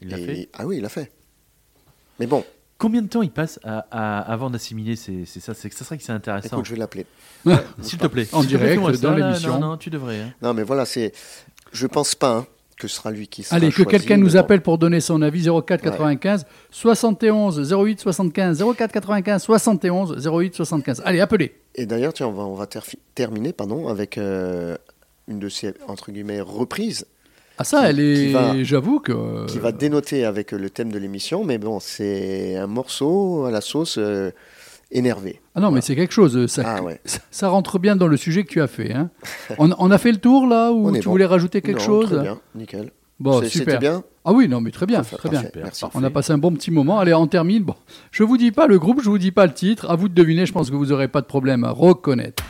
[0.00, 0.48] Il l'a fait?
[0.54, 1.10] Ah oui, il l'a fait.
[2.20, 2.44] Mais bon,
[2.78, 5.98] Combien de temps il passe à- à- avant d'assimiler C'est c'est ça, c'est ça serait
[5.98, 6.56] que c'est intéressant.
[6.58, 7.06] écoute, je vais l'appeler.
[7.82, 8.28] S'il te plaît.
[8.32, 9.58] En plaît, direct, dans l'émission.
[9.58, 10.20] Non, non, tu devrais.
[10.20, 10.32] hein.
[10.42, 11.12] Non, mais voilà, c'est,
[11.72, 14.60] je pense pas hein, que ce sera lui qui sera Allez, que quelqu'un nous appelle
[14.62, 21.02] pour donner son avis 04 95 71 08 75 04 95 71 08 75.
[21.04, 21.56] Allez, appelez.
[21.74, 22.68] Et d'ailleurs, tiens, on va, on va
[23.14, 24.76] terminer pardon, avec euh,
[25.26, 27.06] une de ces, entre guillemets, reprises
[27.58, 31.44] Ah ça, Qui- elle est, j'avoue que qui va dénoter avec le thème de l'émission,
[31.44, 34.30] mais bon, c'est un morceau à la sauce euh,
[34.92, 35.40] énervée.
[35.54, 36.46] Ah non, mais c'est quelque chose.
[36.46, 37.00] Ça, Ah ouais.
[37.04, 38.92] ça, ça rentre bien dans le sujet que tu as fait.
[38.92, 39.10] hein.
[39.58, 41.10] on, on a fait le tour là ou tu bon.
[41.10, 42.90] voulais rajouter quelque Non, chose Très bien, nickel.
[43.20, 43.80] Bon, super.
[43.80, 45.42] Bien Ah oui, non, mais très bien, Parfait, très bien.
[45.42, 45.84] parfait, Merci.
[45.94, 47.00] On a passé un bon petit moment.
[47.00, 47.64] Allez, on termine.
[47.64, 47.74] Bon,
[48.12, 49.90] je vous dis pas le groupe, je vous dis pas le titre.
[49.90, 50.46] À vous de deviner.
[50.46, 52.44] Je pense que vous aurez pas de problème à reconnaître.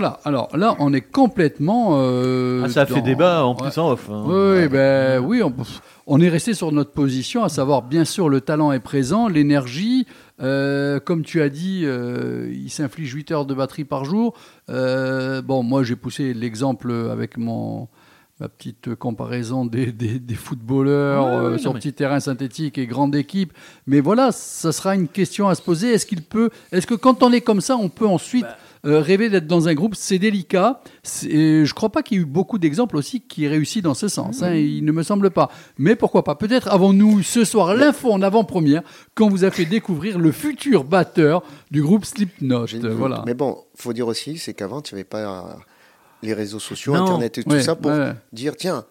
[0.00, 1.94] Voilà, alors là, on est complètement.
[1.98, 3.68] euh, Ah, ça a fait débat en Ouais.
[3.68, 4.08] plus en off.
[4.08, 4.22] hein.
[4.28, 5.52] Oui, ben, oui on,
[6.06, 10.06] on est resté sur notre position, à savoir, bien sûr, le talent est présent, l'énergie.
[10.40, 14.34] euh, comme tu as dit, euh, il s'inflige 8 heures de batterie par jour.
[14.68, 17.88] Bon, moi, j'ai poussé l'exemple avec mon.
[18.40, 22.86] Ma petite comparaison des, des, des footballeurs Ouais, euh, sur mais- petit terrain synthétique et
[22.86, 23.52] grande équipe.
[23.88, 25.92] Mais voilà, ça sera une question à se poser.
[25.92, 28.56] Est-ce qu'il peut, est-ce que quand on est comme ça, on peut ensuite Bah.
[28.88, 30.80] Euh, rêver d'être dans un groupe C'est délicat.
[31.28, 33.94] Et je crois pas qu'il y ait eu beaucoup d'exemples aussi qui aient réussi dans
[33.94, 34.42] ce sens.
[34.42, 34.54] hein.
[34.54, 35.50] il ne me semble pas.
[35.78, 36.34] Mais pourquoi pas?
[36.34, 38.82] Peut-être avons-nous ce soir l'info en avant-première
[39.14, 42.66] qu'on vous a fait découvrir le futur batteur du groupe Slipknot.
[42.96, 43.22] Voilà.
[43.26, 45.58] Mais bon, faut dire aussi, c'est qu'avant, tu n'avais pas
[46.22, 47.02] les réseaux sociaux, Non.
[47.02, 48.12] Internet et tout Ouais, ça pour ouais.
[48.32, 48.84] dire tiens,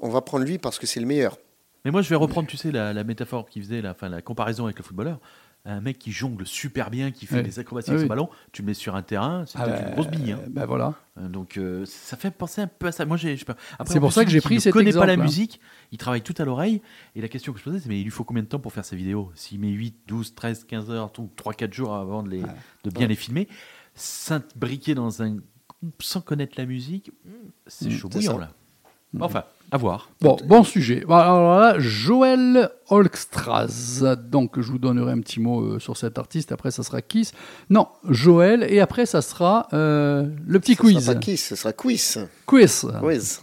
[0.00, 1.36] on va prendre lui parce que c'est le meilleur.
[1.84, 4.78] Mais moi, je vais reprendre, tu sais, la, la métaphore qu'il faisait, la comparaison avec
[4.78, 5.18] le footballeur.
[5.64, 8.04] Un mec qui jongle super bien, qui fait des acrobaties Ah avec oui.
[8.06, 10.32] son ballon, tu le mets sur un terrain, c'est Ah peut-être ben, une grosse bille.
[10.32, 10.40] hein.
[10.50, 10.94] ben voilà.
[11.18, 13.04] Euh, Donc euh, ça fait penser un peu à ça.
[13.06, 13.36] Moi, j'ai.
[13.86, 15.24] C'est pour ça que j'ai pris ne cet connaît pas la exemple, hein.
[15.24, 15.60] musique,
[15.92, 16.82] il travaille tout à l'oreille.
[17.14, 18.72] Et la question que je posais, c'est mais il lui faut combien de temps pour
[18.72, 22.24] faire ses vidéos S'il met 8, 12, 13, 15 heures, tout, 3, 4 jours avant
[22.24, 22.42] de, les,
[22.82, 23.46] de bien les filmer,
[23.94, 25.30] s'imbriquer dans un
[25.68, 27.12] groupe sans connaître la musique,
[27.66, 28.50] c'est Mm, chaud bouillant là.
[29.20, 30.10] Enfin, à voir.
[30.20, 31.04] Bon, bon sujet.
[31.08, 34.02] Alors là, Joël Holkstraz.
[34.30, 36.52] Donc, je vous donnerai un petit mot euh, sur cet artiste.
[36.52, 37.32] Après, ça sera Kiss.
[37.70, 38.64] Non, Joël.
[38.68, 40.98] Et après, ça sera euh, le petit Ce quiz.
[41.04, 42.26] sera pas Kiss, ce sera Quiz.
[42.46, 42.86] Quiz.
[43.00, 43.40] Quiz.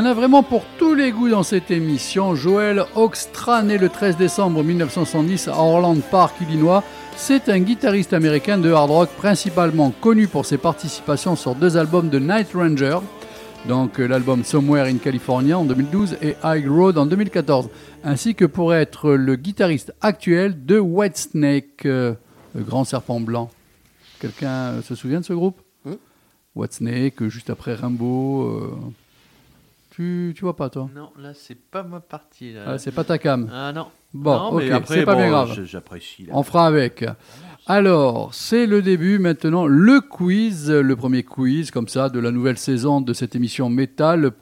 [0.00, 2.34] En a vraiment pour tous les goûts dans cette émission.
[2.34, 6.82] Joel Hoekstra, né le 13 décembre 1970 à Orland Park, Illinois,
[7.16, 12.08] c'est un guitariste américain de hard rock principalement connu pour ses participations sur deux albums
[12.08, 13.00] de Night Ranger,
[13.68, 17.68] donc euh, l'album Somewhere in California en 2012 et High Road en 2014,
[18.02, 22.14] ainsi que pour être le guitariste actuel de Whitesnake, euh,
[22.54, 23.50] le grand serpent blanc.
[24.18, 25.60] Quelqu'un euh, se souvient de ce groupe?
[25.84, 25.96] Hmm?
[26.56, 28.44] Whitesnake, euh, juste après Rimbaud.
[28.44, 28.70] euh,
[30.00, 30.88] Tu, tu vois pas toi?
[30.96, 32.54] Non, là, c'est pas ma partie.
[32.54, 32.62] Là.
[32.66, 33.50] Ah, C'est pas ta cam.
[33.52, 33.88] Ah non.
[34.14, 35.64] Bon, non, ok, après, c'est pas bon, bien grave.
[35.66, 36.26] J'apprécie.
[36.32, 37.04] On fera avec.
[37.66, 42.56] Alors, c'est le début maintenant, le quiz, le premier quiz comme ça de la nouvelle
[42.56, 44.32] saison de cette émission Métal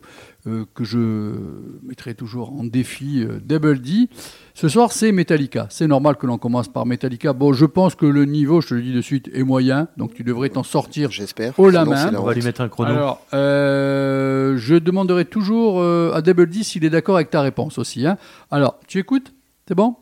[0.49, 1.35] euh, que je
[1.83, 4.09] mettrai toujours en défi euh, Double D.
[4.55, 5.67] Ce soir, c'est Metallica.
[5.71, 7.33] C'est normal que l'on commence par Metallica.
[7.33, 10.15] Bon, je pense que le niveau, je te le dis de suite, est moyen, donc
[10.15, 11.11] tu devrais t'en sortir.
[11.11, 11.59] J'espère.
[11.59, 12.11] Haut la Sinon, main.
[12.11, 12.91] la On va lui mettre un chrono.
[12.91, 17.79] Alors, euh, je demanderai toujours euh, à Double D s'il est d'accord avec ta réponse
[17.79, 18.07] aussi.
[18.07, 18.17] hein.
[18.51, 19.33] Alors, tu écoutes?
[19.67, 19.97] C'est bon?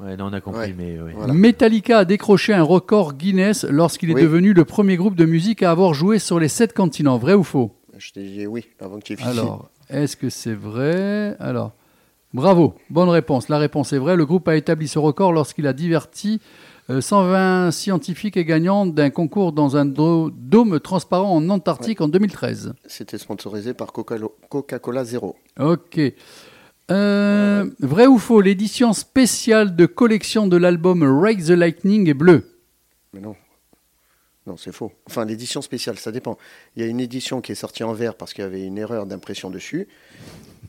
[0.00, 0.74] Ouais, non, on a compris, Ouais.
[0.76, 1.12] mais ouais.
[1.14, 1.32] Voilà.
[1.32, 4.22] Metallica a décroché un record Guinness lorsqu'il est Oui.
[4.22, 7.18] devenu le premier groupe de musique à avoir joué sur les sept continents.
[7.18, 7.76] Vrai ou faux?
[7.98, 9.28] Je t'ai dit oui avant que tu aies fini.
[9.30, 11.36] Alors, est-ce que c'est vrai?
[11.40, 11.72] Alors,
[12.34, 13.48] bravo, bonne réponse.
[13.48, 14.16] La réponse est vraie.
[14.16, 16.40] Le groupe a établi ce record lorsqu'il a diverti
[16.90, 22.74] euh, 120 scientifiques et gagnants d'un concours dans un dôme transparent en Antarctique en 2013.
[22.86, 24.18] C'était sponsorisé par Coca-
[24.48, 25.36] Coca-Cola Zero.
[25.60, 26.00] Ok.
[26.90, 32.44] Euh, vrai ou faux L'édition spéciale de collection de l'album Rake the Lightning est bleue?
[33.14, 33.36] Mais non.
[34.46, 34.90] Non, c'est faux.
[35.08, 36.36] Enfin, l'édition spéciale, ça dépend.
[36.76, 38.76] Il y a une édition qui est sortie en vert parce qu'il y avait une
[38.78, 39.86] erreur d'impression dessus.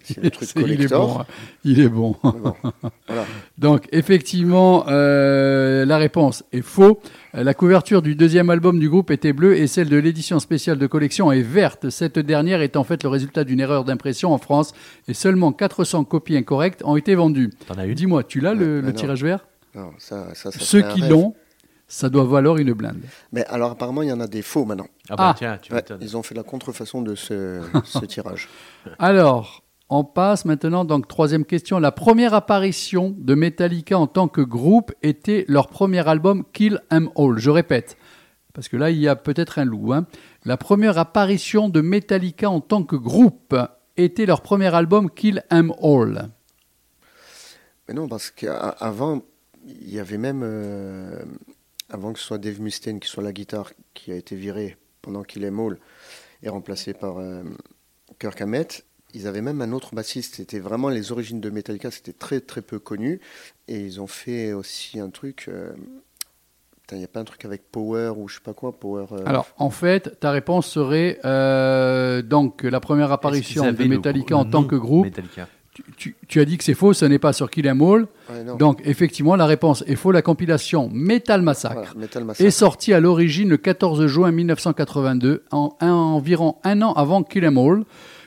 [0.03, 1.07] C'est le truc C'est- il est collector.
[1.15, 1.19] bon.
[1.21, 1.25] hein.
[1.63, 2.15] Il est bon.
[2.21, 3.25] Voilà.
[3.57, 6.99] Donc effectivement, euh, la réponse est faux.
[7.33, 10.77] Euh, La couverture du deuxième album du groupe était bleue et celle de l'édition spéciale
[10.77, 11.89] de collection est verte.
[11.89, 14.73] Cette dernière est en fait le résultat d'une erreur d'impression en France
[15.07, 17.49] et seulement 400 copies incorrectes ont été vendues.
[17.67, 17.95] T'en as une?
[17.95, 19.47] Dis-moi, tu l'as le, Ouais, le tirage vert?
[19.73, 21.33] Non, ça, ça, ça Ceux qui l'ont,
[21.93, 23.03] ça doit valoir une blinde.
[23.31, 24.87] Mais alors, apparemment, il y en a des faux maintenant.
[25.09, 25.35] Ah bah Ah.
[25.37, 25.99] tiens, tu Ouais, m'étonnes.
[26.01, 28.49] ils ont fait la contrefaçon de ce, ce tirage.
[28.99, 31.77] Alors, on passe maintenant, donc troisième question.
[31.79, 37.09] La première apparition de Metallica en tant que groupe était leur premier album Kill 'Em
[37.15, 37.37] All.
[37.37, 37.95] Je répète,
[38.53, 39.93] parce que là, il y a peut-être un loup.
[39.93, 40.07] hein.
[40.45, 43.55] La première apparition de Metallica en tant que groupe
[43.97, 46.29] était leur premier album Kill 'Em All.
[47.87, 49.21] Mais non, parce qu'avant,
[49.65, 51.19] il y avait même, euh,
[51.93, 55.23] avant que ce soit Dave Mustaine qui soit la guitare, qui a été viré pendant
[55.23, 55.77] qu'il est Maul
[56.41, 57.43] et remplacé par euh,
[58.19, 58.83] Kirk Hammett,
[59.13, 60.35] ils avaient même un autre bassiste.
[60.35, 63.21] C'était vraiment les origines de Metallica, c'était très très peu connu.
[63.67, 65.45] Et ils ont fait aussi un truc.
[65.47, 65.71] euh,
[66.91, 69.05] il n'y a pas un truc avec Power ou je sais pas quoi, Power.
[69.11, 74.45] euh, Alors, en fait, ta réponse serait euh, donc la première apparition de Metallica en
[74.45, 75.05] tant que groupe.
[75.05, 75.47] Metallica?
[75.73, 78.05] Tu, tu- tu as dit que c'est faux, ce n'est pas sur Kill 'Em All.
[78.29, 78.55] ouais.
[78.59, 80.11] Donc, effectivement, la réponse est faux.
[80.11, 82.47] La compilation Metal Massacre Voilà, Metal Massacre.
[82.47, 87.43] est sortie à l'origine le 14 juin 1982, en, un- environ un an avant Kill
[87.45, 87.83] 'Em All,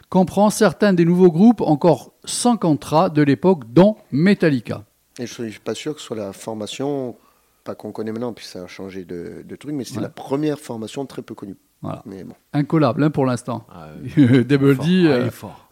[0.09, 4.83] comprend certains des nouveaux groupes encore sans contrat de l'époque, dont Metallica.
[5.21, 7.17] Et je ne suis pas sûr que ce soit la formation,
[7.63, 10.03] pas qu'on connaît maintenant, puis ça a changé de, de truc, mais c'était Ouais.
[10.03, 11.57] la première formation très peu connue.
[11.83, 12.03] Voilà.
[12.07, 12.35] Mais bon.
[12.55, 13.67] Incollable hein, pour l'instant.
[13.71, 13.89] Ah.
[14.17, 14.77] Double.
[14.79, 14.83] D.
[15.07, 15.69] Ah, euh, il est fort.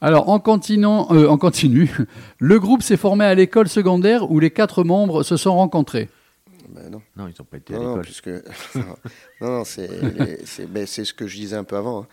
[0.00, 1.90] Alors, en, continuant, euh, en continu,
[2.38, 6.08] le groupe s'est formé à l'école secondaire où les quatre membres se sont rencontrés.
[6.68, 7.00] Ben non.
[7.16, 8.02] Non, ils n'ont pas été à non, l'école.
[8.02, 8.28] puisque.
[8.74, 8.84] non,
[9.40, 12.02] non, c'est les- c'est ben, c'est ce que je disais un peu avant.
[12.02, 12.06] hein.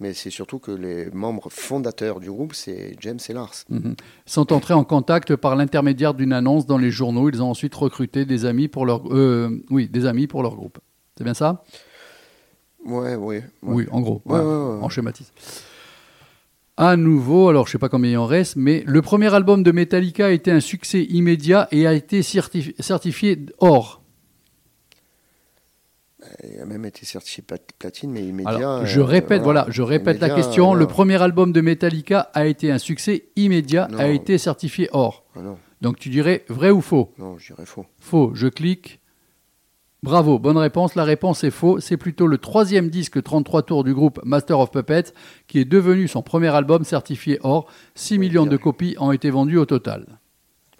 [0.00, 3.52] Mais c'est surtout que les membres fondateurs du groupe, c'est James et Lars.
[3.68, 3.94] Mhm.
[4.26, 7.28] sont entrés en contact par l'intermédiaire d'une annonce dans les journaux.
[7.30, 10.78] Ils ont ensuite recruté des amis pour leur, euh, oui, des amis pour leur groupe.
[11.16, 11.62] C'est bien ça?
[12.84, 13.16] Ouais, ouais.
[13.16, 13.44] ouais.
[13.62, 14.14] Oui, en gros.
[14.24, 14.78] Ouais, Voilà, ouais, ouais, ouais.
[14.82, 15.30] On schématise.
[16.78, 19.72] À nouveau, alors je sais pas combien il en reste, mais le premier album de
[19.72, 24.02] Metallica a été un succès immédiat et a été certifi- certifié or.
[26.44, 28.50] Il a même été certifié plat- platine, mais immédiat.
[28.56, 30.74] Alors, je euh, répète, voilà, je répète la question.
[30.74, 33.98] euh, Le premier album de Metallica a été un succès immédiat, Non.
[33.98, 35.24] a été certifié or.
[35.36, 35.40] ah
[35.82, 37.12] Donc tu dirais vrai ou faux?
[37.18, 37.84] Non, je dirais faux.
[38.00, 39.00] Faux, je clique.
[40.02, 40.96] Bravo, bonne réponse.
[40.96, 41.78] La réponse est faux.
[41.78, 45.12] C'est plutôt le troisième disque 33 tours du groupe Master of Puppets
[45.46, 47.68] qui est devenu son premier album certifié or.
[47.94, 50.06] 6 Oui, millions de copies ont été vendues au total.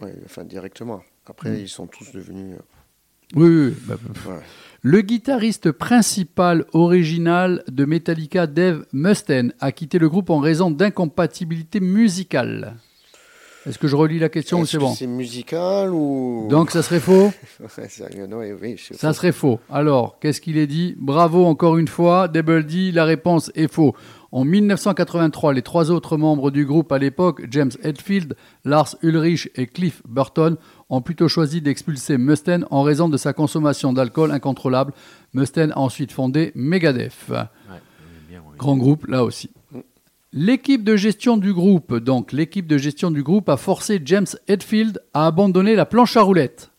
[0.00, 1.02] Ouais, enfin, directement.
[1.26, 1.58] Après, Mm.
[1.60, 2.56] ils sont tous devenus.
[2.56, 2.62] euh,
[3.36, 3.74] Oui, oui, oui.
[3.86, 3.94] Bah,
[4.32, 4.40] ouais.
[4.82, 11.78] Le guitariste principal original de Metallica, Dave Mustaine, a quitté le groupe en raison d'incompatibilité
[11.78, 12.74] musicale.
[13.66, 16.46] Est-ce que je relis la question ou Est-ce c'est que bon C'est musical ou.
[16.50, 17.32] Donc ça serait faux
[18.92, 19.60] Ça serait faux.
[19.70, 22.28] Alors, qu'est-ce qu'il est dit Bravo encore une fois.
[22.28, 23.94] Double D, la réponse est faux.
[24.32, 28.34] En 1983, les trois autres membres du groupe à l'époque, James Hetfield,
[28.64, 30.56] Lars Ulrich et Cliff Burton,
[30.88, 34.94] ont plutôt choisi d'expulser Mustaine en raison de sa consommation d'alcool incontrôlable.
[35.34, 37.12] Mustaine a ensuite fondé Megadeth.
[37.28, 37.36] Ouais,
[38.26, 38.56] bien, ouais.
[38.56, 39.50] Grand groupe, là aussi.
[40.34, 45.02] L'équipe de gestion du groupe, donc l'équipe de gestion du groupe a forcé James Hetfield
[45.12, 46.70] à abandonner la planche à roulettes.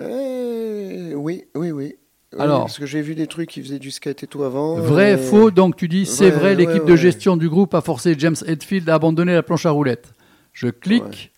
[0.00, 1.94] Euh, oui, oui, oui.
[2.32, 2.62] Oui, Alors.
[2.62, 4.76] Parce que j'ai vu des trucs qui faisaient du skate et tout avant.
[4.76, 8.14] Vrai, faux, donc tu dis c'est vrai, ouais, l'équipe de gestion du groupe a forcé
[8.18, 10.14] James Hetfield à abandonner la planche à roulettes.
[10.52, 11.32] Je clique.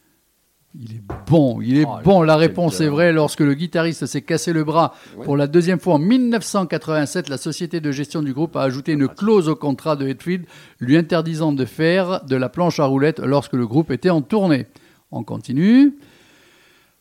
[0.75, 2.23] Il est bon, il est Oh, bon.
[2.23, 3.13] La réponse est vraie.
[3.13, 5.25] Lorsque le guitariste s'est cassé le bras Ouais.
[5.25, 9.07] pour la deuxième fois en 1987, la société de gestion du groupe a ajouté une
[9.07, 10.47] clause au contrat de Hetfield
[10.81, 14.67] lui interdisant de faire de la planche à roulettes lorsque le groupe était en tournée.
[15.11, 15.95] On continue.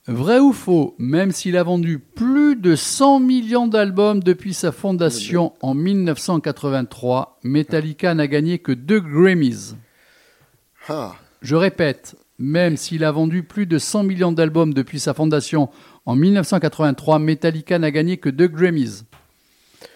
[0.07, 5.53] Vrai ou faux, même s'il a vendu plus de 100 millions d'albums depuis sa fondation
[5.61, 9.76] en 1983, Metallica n'a gagné que deux Grammys.
[10.89, 15.69] Ah, Je répète, même s'il a vendu plus de 100 millions d'albums depuis sa fondation
[16.05, 19.03] en 1983, Metallica n'a gagné que deux Grammys.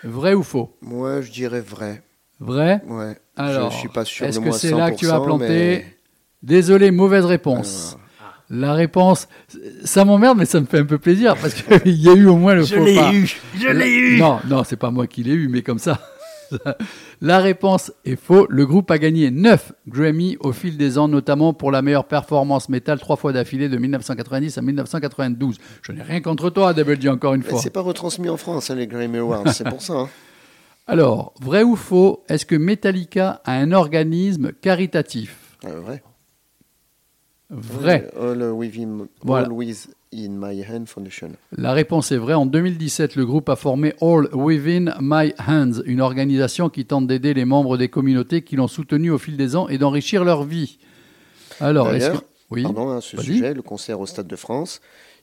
[0.03, 0.75] Vrai ou faux?
[0.81, 2.03] Moi, je dirais vrai.
[2.39, 2.81] Vrai?
[2.87, 3.17] Ouais.
[3.35, 5.85] Alors, je suis pas sûr est-ce que c'est là que tu vas 100%, planter mais-
[6.43, 7.97] Désolé, mauvaise réponse.
[8.51, 9.27] La réponse,
[9.83, 12.35] ça m'emmerde, mais ça me fait un peu plaisir parce qu'il y a eu au
[12.35, 13.11] moins le Je faux l'ai pas.
[13.11, 13.25] eu
[13.57, 15.99] Je l'ai eu Non, non, c'est pas moi qui l'ai eu, mais comme ça.
[17.21, 18.45] La réponse est faux.
[18.49, 22.69] Le groupe a gagné 9 Grammy au fil des ans, notamment pour la meilleure performance
[22.69, 25.57] métal trois fois d'affilée de 1990 à 1992.
[25.81, 27.59] Je n'ai rien contre toi, Double D, encore une Mais fois.
[27.59, 29.93] c'est pas retransmis en France, hein, les Grammy Awards, c'est pour ça.
[29.93, 30.09] hein.
[30.87, 35.57] Alors, vrai ou faux, est-ce que Metallica a un organisme caritatif?
[35.65, 36.03] Ah, vrai.
[37.49, 38.09] Vrai.
[38.19, 39.47] All, within, Voilà.
[39.47, 41.31] all with in my hand foundation.
[41.57, 42.33] La réponse est vraie.
[42.33, 47.33] En 2017, le groupe a formé All Within My Hands, une organisation qui tente d'aider
[47.33, 50.77] les membres des communautés qui l'ont soutenu au fil des ans et d'enrichir leur vie.
[51.59, 52.17] Alors, est-ce que...
[52.51, 54.79] Oui, Pardon, à ce sujet, le concert au Stade de France,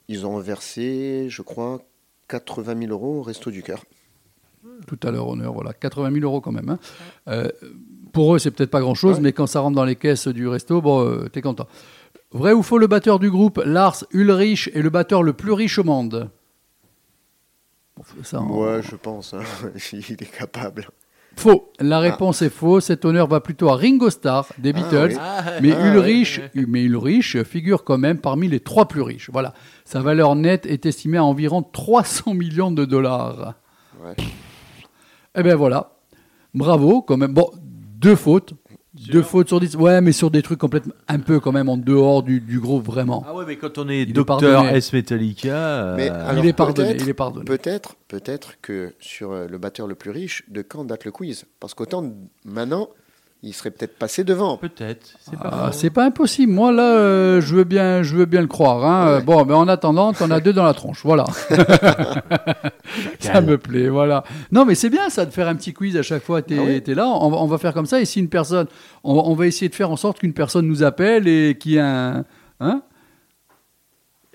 [0.09, 1.81] ils ont versé, je crois,
[2.27, 3.83] 80 000 euros au Resto du Cœur.
[4.87, 6.69] tout à leur honneur, voilà, 80 000 euros quand même.
[6.69, 6.79] hein.
[7.29, 7.49] Euh,
[8.11, 9.21] pour eux, c'est peut-être pas grand-chose, Ouais.
[9.21, 11.67] mais quand ça rentre dans les caisses du resto, bon, euh, t'es content.
[12.33, 15.77] Vrai ou faux, le batteur du groupe, Lars Ulrich, est le batteur le plus riche
[15.79, 16.29] au monde?
[18.23, 19.41] Ça, en- Moi, je pense, hein,
[19.93, 20.87] il est capable.
[21.35, 21.71] Faux.
[21.79, 22.79] La réponse est faux.
[22.79, 25.13] Cet honneur va plutôt à Ringo Starr des Ah, Beatles.
[25.13, 25.59] oui.
[25.63, 29.29] Mais Ah, Ulrich, mais Ulrich figure quand même parmi les trois plus riches.
[29.31, 29.53] Voilà.
[29.83, 33.55] Sa valeur nette est estimée à environ 300 millions de dollars.
[34.03, 34.15] Ouais.
[35.35, 35.93] Eh bien voilà.
[36.53, 37.33] Bravo quand même.
[37.33, 38.53] Bon, deux fautes.
[39.11, 39.75] Deux fautes sur dix.
[39.75, 42.85] Ouais, mais sur des trucs complètement un peu quand même en dehors du, du groupe
[42.85, 43.23] vraiment.
[43.27, 44.65] Ah ouais, mais quand on est Il docteur.
[44.67, 46.89] S Metallica, Mais euh, alors, il est pardonné.
[46.89, 47.45] peut-être- Il est pardonné.
[47.45, 51.45] Peut-être, peut-être que sur euh, le batteur le plus riche, de quand date le quiz
[51.59, 52.13] Parce qu'autant
[52.45, 52.89] maintenant,
[53.45, 54.55] il serait peut-être passé devant.
[54.57, 55.05] peut-être.
[55.19, 56.51] C'est pas Ah, pas impossible.
[56.53, 58.85] Moi là, euh, je veux bien, je veux bien le croire.
[58.85, 59.17] hein.
[59.17, 59.21] Ouais.
[59.21, 61.01] Bon, mais en attendant, t'en as deux dans la tronche.
[61.03, 61.25] Voilà.
[63.19, 63.89] ça me plaît.
[63.89, 64.23] Voilà.
[64.51, 66.41] Non, mais c'est bien ça de faire un petit quiz à chaque fois.
[66.41, 66.95] T'es Ah oui.
[66.95, 67.07] là.
[67.07, 67.99] On va, on va faire comme ça.
[68.01, 68.67] Et si une personne,
[69.03, 71.77] on, va- on va essayer de faire en sorte qu'une personne nous appelle et qui
[71.79, 71.85] a
[72.17, 72.25] un,
[72.59, 72.81] hein?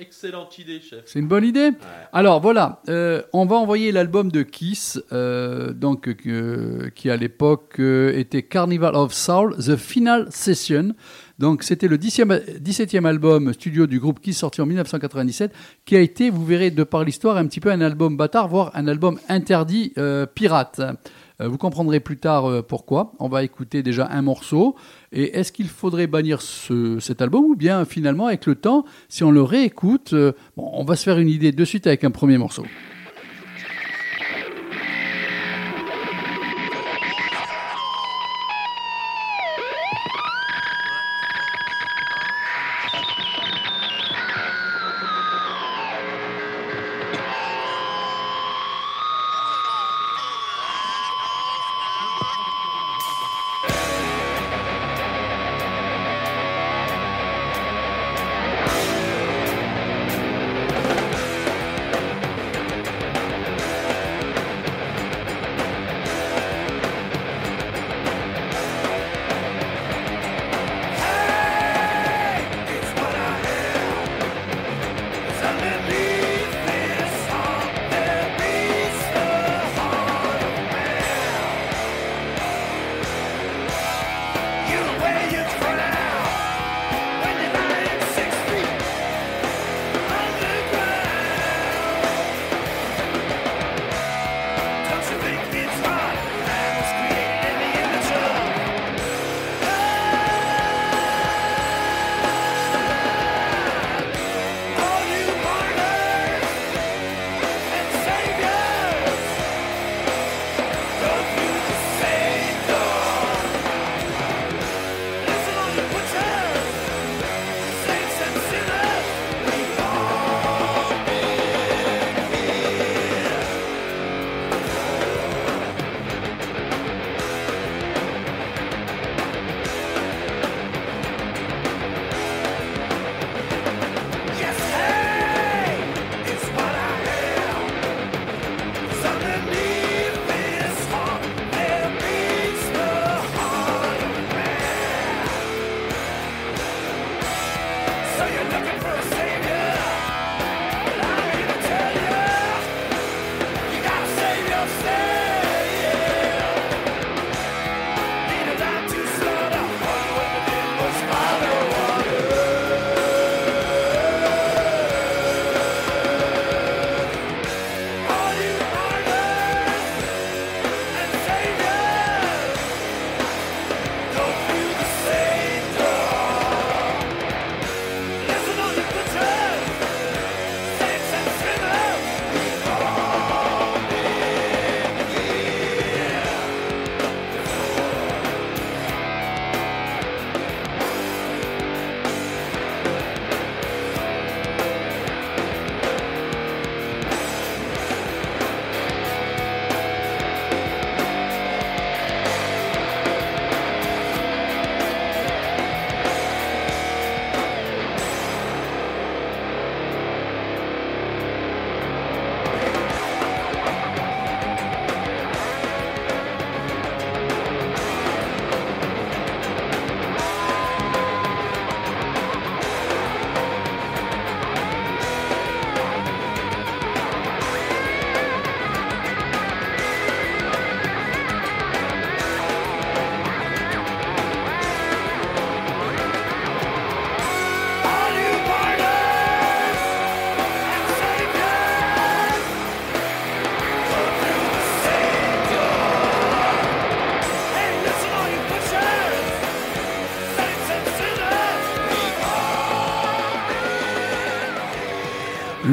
[0.00, 1.02] Excellente idée, chef.
[1.06, 1.72] C'est une bonne idée.
[2.12, 7.80] Alors voilà, euh, on va envoyer l'album de Kiss, euh, donc euh, qui à l'époque
[7.80, 10.94] était Carnival of Soul, The Final Session.
[11.40, 15.52] Donc c'était le 10e 17e album studio du groupe Kiss sorti en 1997,
[15.84, 18.70] qui a été, vous verrez de par l'histoire, un petit peu un album bâtard, voire
[18.74, 19.94] un album interdit
[20.36, 20.80] pirate.
[21.40, 23.12] Euh, vous comprendrez plus tard euh, pourquoi.
[23.18, 24.74] On va écouter déjà un morceau.
[25.12, 29.22] Et est-ce qu'il faudrait bannir ce- cet album ou bien finalement avec le temps, si
[29.24, 32.38] on le réécoute, euh, on va se faire une idée de suite avec un premier
[32.38, 32.64] morceau.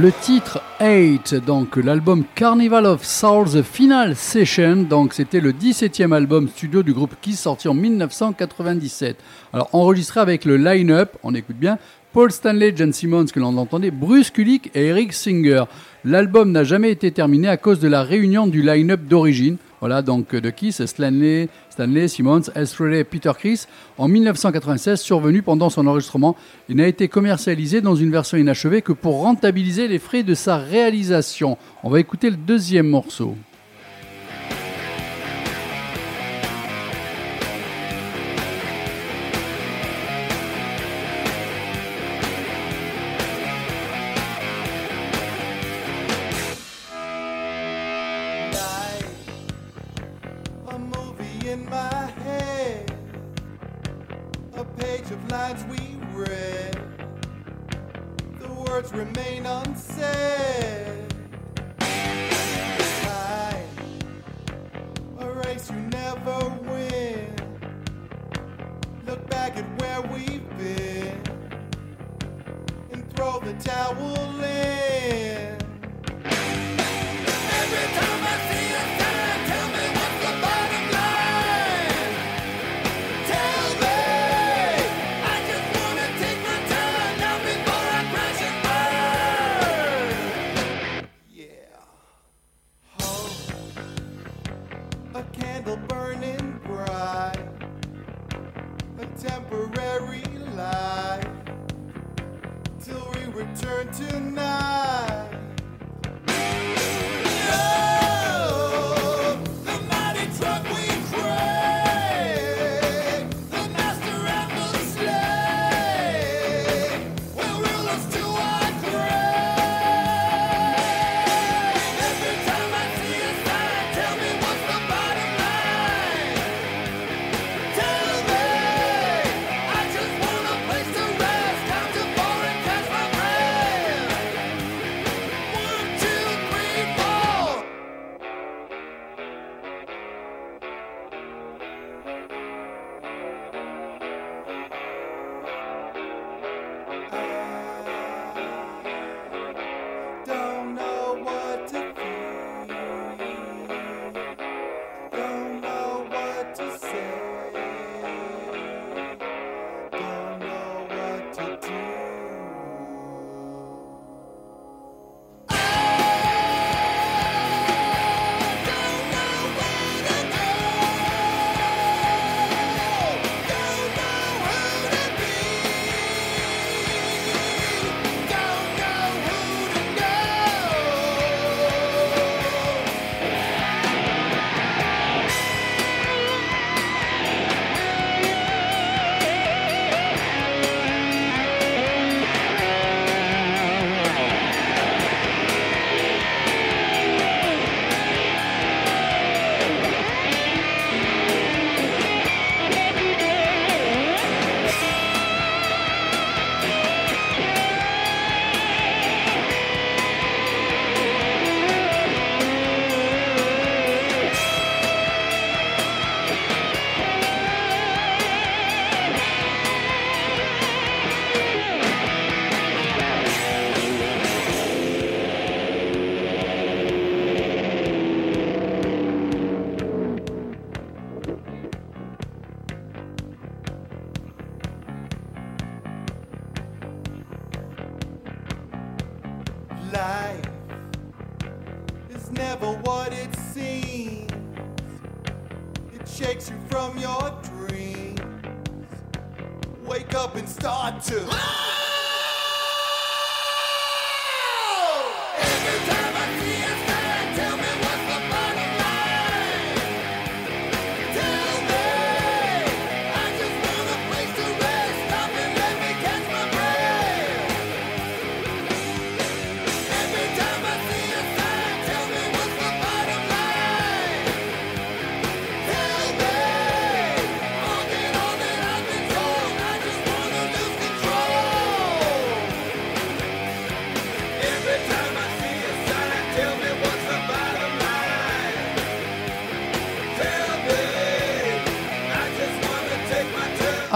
[0.06, 6.14] le titre 8, donc l'album Carnival of Souls The Final Session, donc c'était le 17e
[6.14, 9.18] album studio du groupe Kiss sorti en 1997.
[9.51, 11.80] Alors enregistré avec le line-up, on écoute bien,
[12.16, 15.66] Paul Stanley, John Simmons, que l'on entendait, Bruce Kulick et Eric Singer.
[16.05, 19.57] L'album n'a jamais été terminé à cause de la réunion du line-up d'origine.
[19.82, 23.66] Voilà, donc euh, de qui c'est Stanley, Stanley Simmons, Estrella et Peter Chris,
[23.97, 26.38] en 1996, survenu pendant son enregistrement
[26.70, 30.55] et n'a été commercialisé dans une version inachevée que pour rentabiliser les frais de sa
[30.55, 31.57] réalisation.
[31.84, 33.36] On va écouter le deuxième morceau.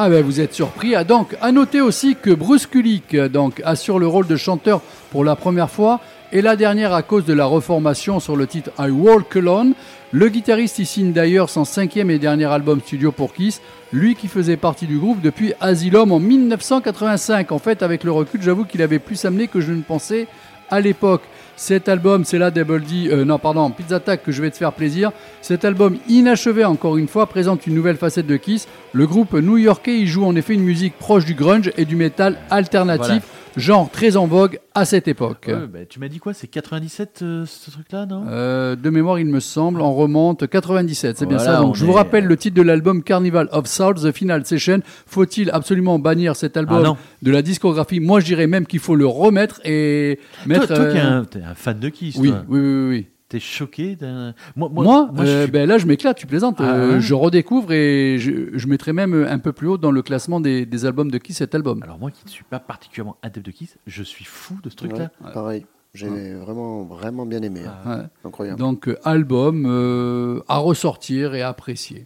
[0.02, 0.95] Ah ben vous êtes surpris.
[0.95, 3.18] Ah, donc à noter aussi que Bruce Kulick
[3.66, 4.80] assure le rôle de chanteur
[5.12, 6.00] pour la première fois
[6.32, 9.74] et la dernière à cause de la reformation sur le titre I Walk Alone.
[10.14, 13.60] Le guitariste y signe d'ailleurs son cinquième et dernier album studio pour Kiss,
[13.91, 17.52] lui qui faisait partie du groupe depuis Asylum en 1985.
[17.52, 20.28] En fait, avec le recul, j'avoue qu'il avait plus amené que je ne pensais
[20.70, 21.24] à l'époque.
[21.60, 24.55] Cet album, c'est là Double D, euh, non pardon, Pizza Attack que je vais te
[24.55, 25.12] faire plaisir.
[25.41, 28.66] Cet album inachevé encore une fois présente une nouvelle facette de Kiss.
[28.93, 32.38] Le groupe new-yorkais y joue en effet une musique proche du grunge et du métal
[32.49, 33.24] alternatif.
[33.60, 35.45] Genre très en vogue à cette époque.
[35.47, 38.26] Ouais, bah, tu m'as dit quoi C'est 97 euh, ce truc-là, non?
[38.28, 41.57] Euh, de mémoire, il me semble, on remonte 97, c'est bien ça.
[41.57, 44.80] Donc, on je vous rappelle le titre de l'album Carnival of Souls, The Final Session.
[45.05, 46.97] Faut-il absolument bannir cet album Ah non.
[47.22, 47.99] de la discographie?
[47.99, 50.68] Moi, je dirais même qu'il faut le remettre et mettre.
[50.68, 52.43] Toi, toi qui es euh, un fan de Kiss, oui, toi.
[52.47, 53.07] oui, oui, oui, oui.
[53.30, 54.34] T'es choqué d'un...
[54.55, 56.55] Moi, euh, suis- ben là, je m'éclate, tu plaisantes.
[56.59, 59.91] Ah Euh, ouais je redécouvre et je, je mettrai même un peu plus haut dans
[59.91, 61.82] le classement des, des albums de qui cet album.
[61.84, 64.75] Alors moi qui ne suis pas particulièrement adepte de Kiss, je suis fou de ce
[64.75, 65.11] truc-là.
[65.23, 65.65] Ouais, Pareil.
[65.93, 67.61] J'ai vraiment, vraiment bien aimé.
[67.86, 68.09] hein.
[68.23, 68.59] Incroyable.
[68.59, 72.05] Donc, euh, album euh, à ressortir et à apprécier.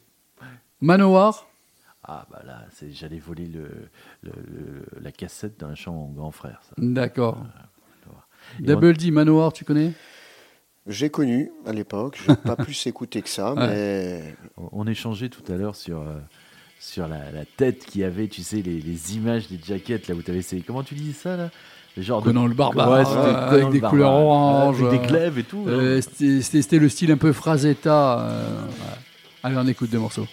[0.81, 1.47] Manowar
[2.03, 3.69] Ah bah là, c'est, j'allais voler le,
[4.23, 6.59] le- le- la cassette d'un chant au grand frère.
[6.67, 6.75] Ça.
[6.77, 7.37] D'accord.
[8.59, 9.93] Double D, Manowar, tu connais?
[10.87, 13.67] J'ai connu à l'époque, j'ai pas plus écouté que ça, Ouais.
[13.67, 14.35] mais
[14.71, 16.19] On, échangeait tout à l'heure sur, euh,
[16.79, 20.21] sur la, la tête qui avait, tu sais, les, les images des jaquettes là où
[20.21, 20.59] tu avais ces...
[20.61, 21.49] Comment tu dis ça là?
[21.95, 22.49] Le genre Conan de...
[22.49, 23.89] le barbare, Ouais, euh, avec le des barbare.
[23.91, 25.63] couleurs orange, Avec des euh, glaives et tout.
[25.67, 26.01] Euh, hein.
[26.01, 28.19] C'était c'était- le style un peu Frazetta.
[28.19, 28.97] euh, ouais.
[29.43, 30.25] Allez, on écoute deux morceaux.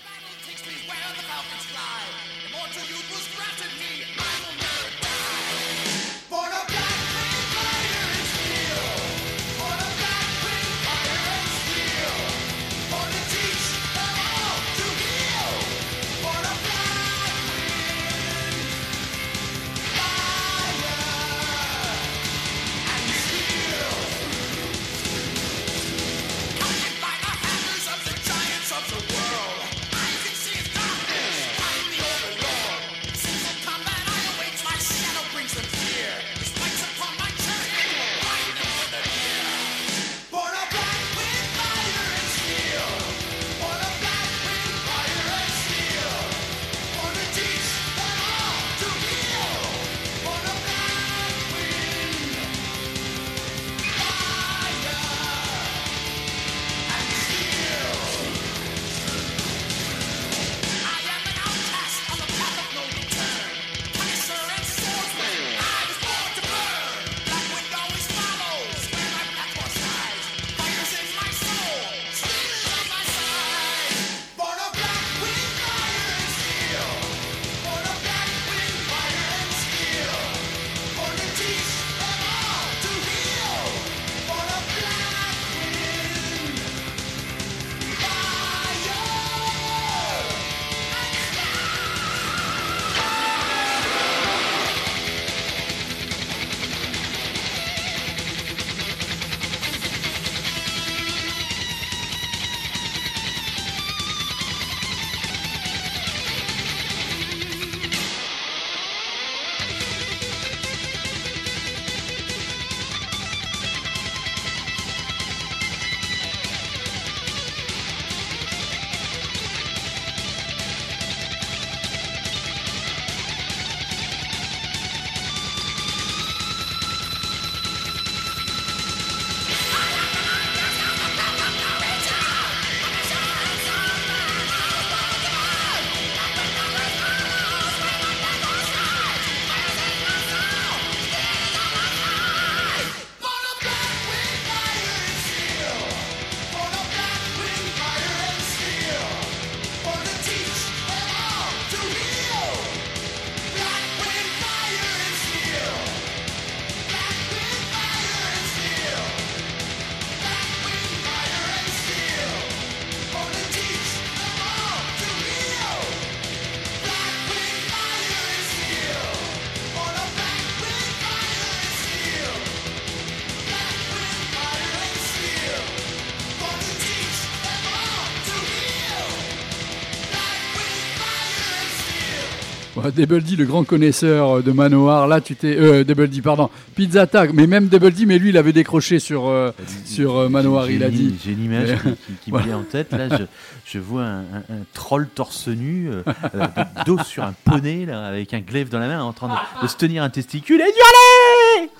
[182.91, 185.57] Double D, le grand connaisseur euh, de Manoir, là tu t'es.
[185.57, 186.51] Euh, Double D, pardon.
[186.75, 189.53] Pizza Tag, mais même Double D, mais lui il avait décroché sur, euh,
[189.85, 191.15] sur euh, Manoir, il a dit.
[191.25, 192.93] J'ai une image qui, qui- qui me vient en tête.
[192.93, 193.25] Là, je,
[193.67, 196.03] je vois un, un- un troll torse nu, euh,
[196.35, 196.47] euh,
[196.87, 199.69] dos sur un poney, là, avec un glaive dans la main, en train de, de
[199.69, 201.71] se tenir un testicule et d'hurler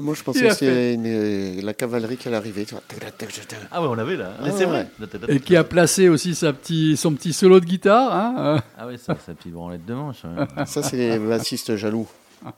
[0.00, 2.66] Ah, moi, je pensais que c'était une- euh, la cavalerie qui allait arriver.
[3.70, 4.32] Ah ouais, on l'avait là.
[4.42, 4.86] Mais Ah c'est ouais.
[4.98, 5.08] vrai.
[5.28, 8.14] Et qui a placé aussi sa petit, son petit solo de guitare.
[8.14, 8.58] Hein euh.
[8.78, 10.24] Ah ouais, ça, sa petite branlette de manche.
[10.24, 10.46] hein.
[10.64, 12.08] Ça, c'est les bassistes jaloux.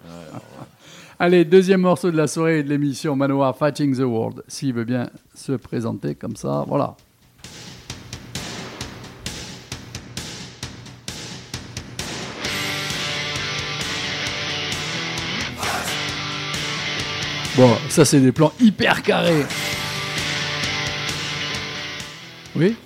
[1.18, 4.42] Allez, deuxième morceau de la soirée de l'émission Manoir Fighting the World.
[4.48, 6.96] S'il veut bien se présenter comme ça, voilà.
[17.56, 19.44] Bon, ça c'est des plans hyper carrés.
[22.56, 22.76] Oui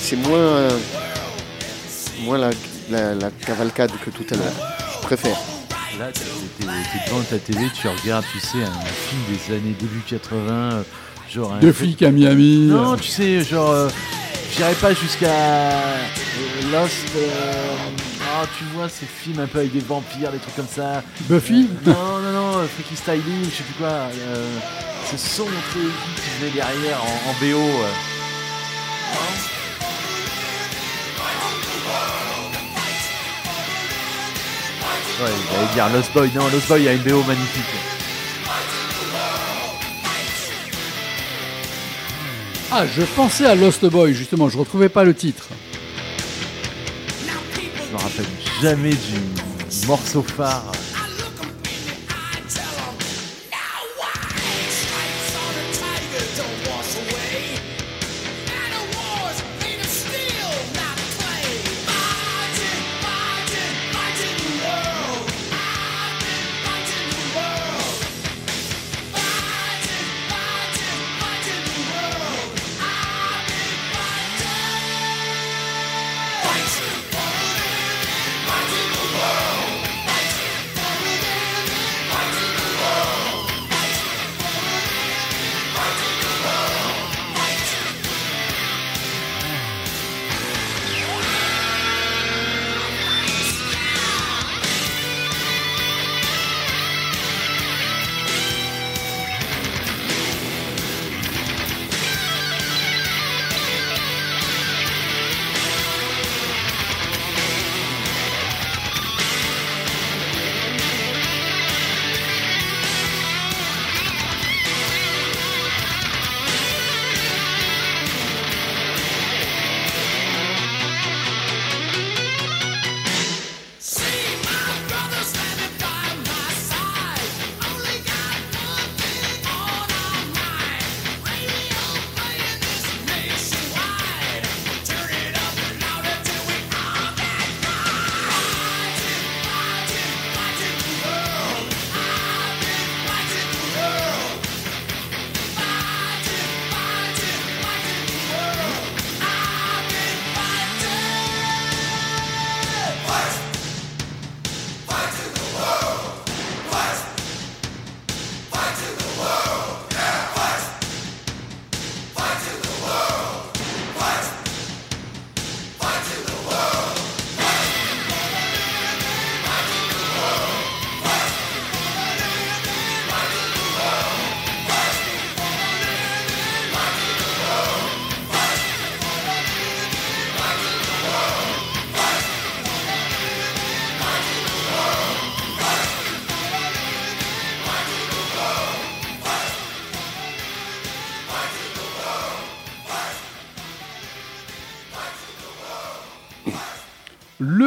[0.00, 0.68] C'est- moins,
[2.24, 2.50] moins la,
[2.90, 4.52] la- la cavalcade que tout à l'heure.
[5.00, 5.36] Je préfère.
[5.98, 6.20] Là, t'es
[7.10, 10.82] devant ta télé, tu regardes, tu sais, un film des années début 80, euh,
[11.32, 11.58] genre un.
[11.60, 12.66] Deux flics à Miami.
[12.68, 13.70] Non, tu sais, genre.
[13.70, 13.88] euh,
[14.54, 15.96] J'irai pas jusqu'à euh,
[16.72, 16.94] Lost.
[17.16, 17.62] euh,
[18.34, 21.02] Ah, tu vois, ces films un peu avec des vampires, des trucs comme ça.
[21.22, 23.88] Buffy Non, non, non, euh, Freaky Styling, je sais plus quoi.
[23.88, 24.58] Euh,
[25.10, 25.78] ce son qui
[26.40, 27.58] venait derrière en, en BO.
[27.58, 27.88] euh.
[35.22, 36.30] Ouais, j'allais dire Lost Boy.
[36.34, 37.64] Non, Lost Boy a une BO magnifique.
[42.74, 45.46] Ah, je pensais à Lost Boy, justement, je retrouvais pas le titre.
[47.54, 48.24] Je me rappelle
[48.62, 50.72] jamais du morceau phare.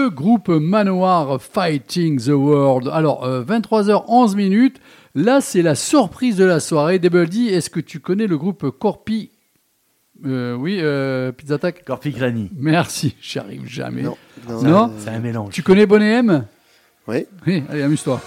[0.05, 2.89] Le groupe Manoir Fighting the World.
[2.93, 4.79] Alors, euh, 23h11 minutes.
[5.15, 6.99] Là, c'est la surprise de la soirée.
[6.99, 9.31] Double D, est-ce que tu connais le groupe Corpi?
[10.23, 11.83] Euh, Oui, euh, Pizza Attack?
[11.85, 12.51] Corpi Granny.
[12.55, 14.03] Merci, j'y arrive jamais.
[14.03, 14.15] Non,
[14.47, 14.83] non, Non?
[14.89, 15.49] euh, C'est un mélange.
[15.53, 16.45] Tu connais Bonnet M?
[17.07, 17.25] Oui.
[17.47, 18.21] Oui, allez, amuse-toi.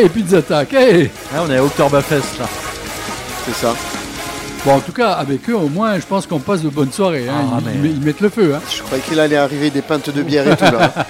[0.00, 2.46] Hey, Pizza Tac, hey ah, On est à Oktoberfest, là.
[3.44, 3.74] C'est ça.
[4.64, 7.28] Bon, en tout cas, avec eux, au moins, je pense qu'on passe de bonnes soirées.
[7.28, 7.44] Hein.
[7.52, 8.54] Ah, ils, mettent le feu.
[8.54, 8.62] Hein.
[8.74, 10.90] Je croyais qu'il allait arriver des pintes de bière et tout, là.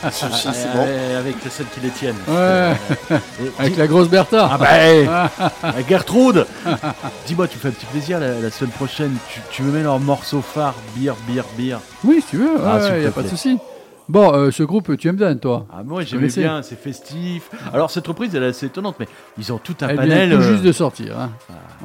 [0.75, 2.17] Euh, avec celles qui les tiennent.
[2.29, 2.75] Euh,
[3.61, 4.51] avec la grosse Bertha.
[4.53, 6.47] Ah bah, Gertrude
[7.29, 9.15] Dis-moi, tu me fais un petit plaisir, la, semaine prochaine,
[9.53, 11.81] tu, me mets leur morceau phare, bière, bière, bière.
[12.03, 13.57] Oui, si tu veux, il ah, n'y a pas de souci.
[14.11, 17.49] Bon, euh, ce groupe, tu aimes bien, toi Ah, moi, j'aimais bien, c'est festif.
[17.73, 19.07] Alors, cette reprise, elle est assez étonnante, mais
[19.39, 20.31] ils ont tout un elle panel.
[20.31, 21.17] Tout euh, juste de sortir.
[21.17, 21.31] Hein.
[21.49, 21.85] Ah.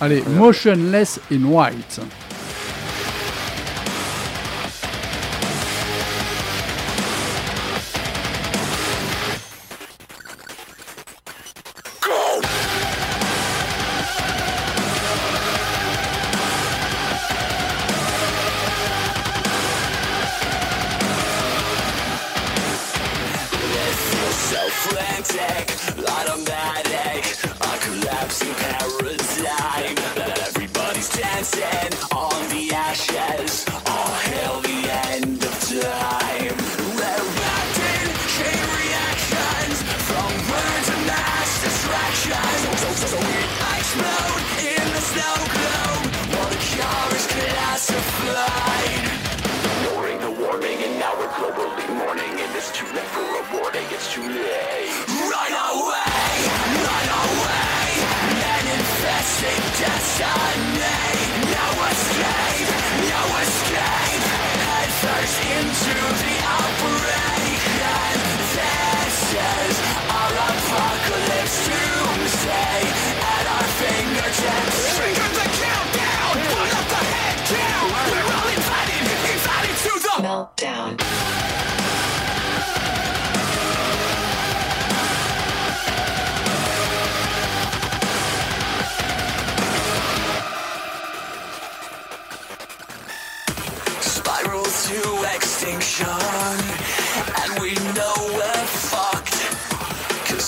[0.00, 2.00] Allez, Motionless in White.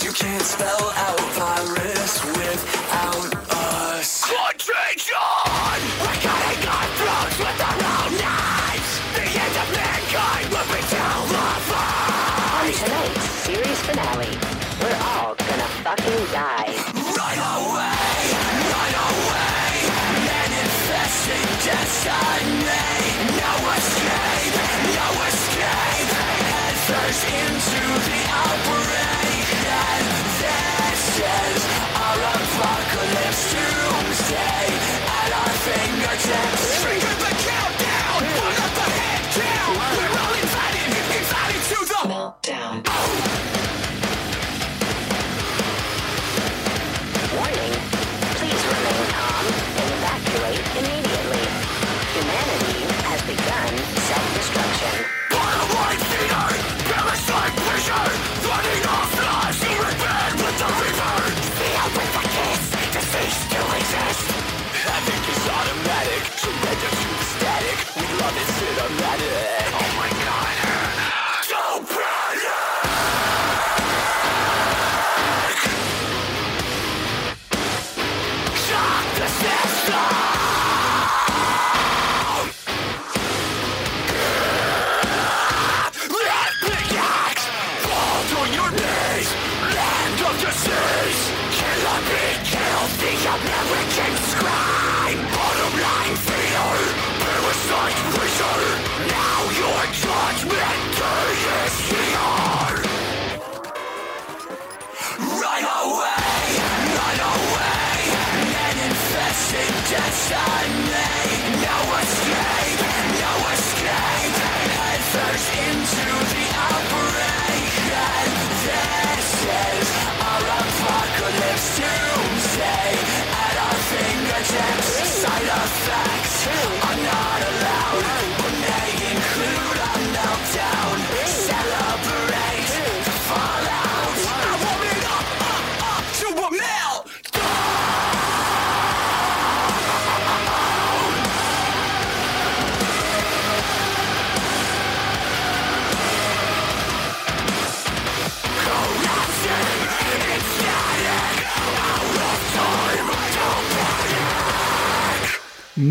[0.04, 1.31] you can't spell out.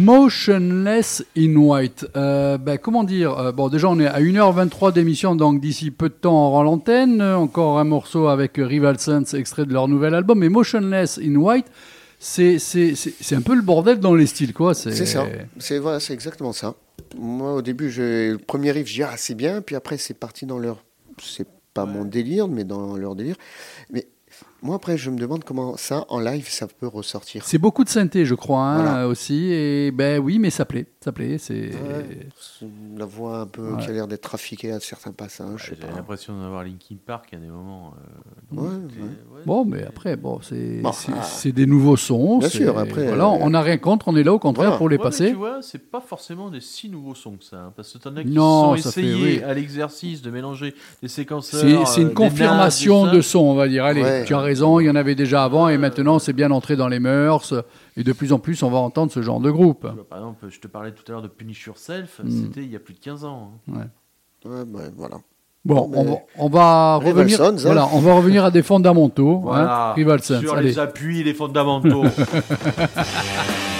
[0.02, 2.08] Motionless in White.
[2.16, 6.10] Euh, ben, comment dire Euh, Bon, déjà, on est à 1h23 d'émission, donc d'ici peu
[6.10, 7.22] de temps, on rend l'antenne.
[7.22, 10.40] Euh, Encore un morceau avec Rival Sons, extrait de leur nouvel album.
[10.40, 11.68] Mais Motionless in White,
[12.20, 12.58] c'est
[13.32, 14.74] un peu le bordel dans les styles, quoi.
[14.74, 15.26] C'est ça.
[15.60, 16.76] C'est voilà, exactement ça.
[17.18, 20.46] Moi, au début, le premier riff, je dis ah c'est bien, puis après c'est parti
[20.46, 20.78] dans leur,
[21.22, 23.36] c'est pas mon délire, mais dans leur délire.
[23.92, 24.08] Mais
[24.62, 27.44] moi après, je me demande comment ça en live ça peut ressortir.
[27.46, 29.08] C'est beaucoup de synthé, je crois, hein, Voilà.
[29.08, 29.52] aussi.
[29.52, 30.86] Et ben oui, mais ça plaît.
[31.04, 31.38] Ça plaît.
[31.40, 31.72] C'est.
[31.72, 32.28] Ouais,
[32.98, 35.74] la voix un peu qui a l'air d'être trafiquée à certains passages.
[35.80, 37.94] J'ai l'impression d'avoir Linkin Park à des moments.
[38.54, 39.02] euh, Ouais, donc, ouais.
[39.38, 41.24] ouais, Bon, mais après, bon, c'est Bon, c'est- ah.
[41.24, 42.38] c'est des nouveaux sons.
[42.40, 44.78] Bien sûr, après, Voilà, euh, on n'a rien contre, on est là au contraire voilà.
[44.78, 45.30] pour les Ouais, mais passer.
[45.30, 47.58] tu vois, c'est pas forcément des si nouveaux sons que ça.
[47.58, 49.44] hein, parce que t'en as qui Non, se sont fait- essayés oui.
[49.44, 51.88] à l'exercice de mélanger des séquenceurs.
[51.88, 53.86] C'est euh, une des confirmation de son, on va dire.
[53.86, 54.26] Allez, Ouais.
[54.26, 56.88] tu as raison, il y en avait déjà avant et maintenant c'est bien entré dans
[56.88, 57.54] les mœurs.
[57.98, 59.86] Et de plus en plus, on va entendre ce genre de groupe.
[59.86, 62.30] Vois, Par exemple, je te parlais tout à l'heure de Punish Yourself, Mm.
[62.30, 63.54] c'était il y a plus de 15 ans.
[63.74, 63.88] hein.
[64.46, 65.18] Ouais, bah, voilà.
[65.64, 67.38] Bon, on va, on va Rival revenir.
[67.38, 67.56] Sons, hein.
[67.66, 69.38] Voilà, on va revenir à des fondamentaux.
[69.38, 69.42] hein.
[69.44, 70.70] Voilà, Rival Sons, sur allez.
[70.70, 72.04] les appuis, les fondamentaux.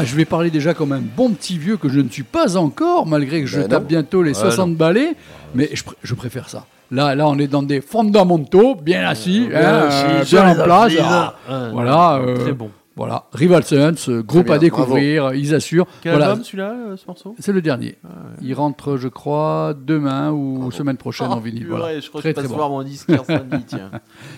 [0.00, 2.56] Ah, je vais parler déjà comme un bon petit vieux que je ne suis pas
[2.56, 3.88] encore, malgré que je Ben tape non.
[3.88, 5.14] bientôt les 60 balais.
[5.54, 6.66] Mais je, pr- je préfère ça.
[6.90, 10.04] Là, là, on est dans des fondamentaux, bien assis, Bien hein, assis,
[10.36, 10.92] euh, bien en place.
[11.02, 11.34] Ah,
[11.72, 12.14] voilà.
[12.16, 12.70] euh, très bon.
[12.96, 13.24] Voilà.
[13.32, 15.86] Rival Sons, euh, groupe bien, à découvrir, ils assurent.
[16.02, 16.30] Quel Voilà.
[16.30, 17.34] album celui-là, euh, ce morceau?
[17.38, 17.96] C'est le dernier.
[18.42, 21.64] Il rentre, je crois, demain ou semaine prochaine en vinyle.
[21.66, 22.00] purée, Voilà.
[22.00, 22.56] Je crois Très, que je très passe bon.
[22.56, 23.90] voir mon disquaire samedi, tiens.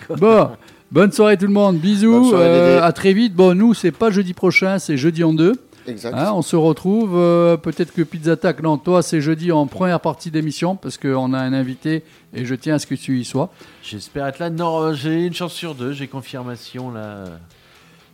[0.17, 0.49] Bon,
[0.91, 1.77] bonne soirée tout le monde.
[1.77, 2.29] Bisous.
[2.29, 3.33] Soirée, euh, à très vite.
[3.33, 5.53] Bon, nous, c'est pas jeudi prochain, c'est jeudi en deux.
[5.87, 6.13] Exact.
[6.15, 9.99] Hein, on se retrouve, euh, peut-être que Pizza Attack, non, toi c'est jeudi en première
[9.99, 12.03] partie d'émission, parce qu'on a un invité
[12.33, 13.51] et je tiens à ce que tu y sois.
[13.83, 14.49] J'espère être là.
[14.49, 15.91] Non, euh, j'ai une chance sur deux.
[15.91, 17.25] J'ai confirmation là.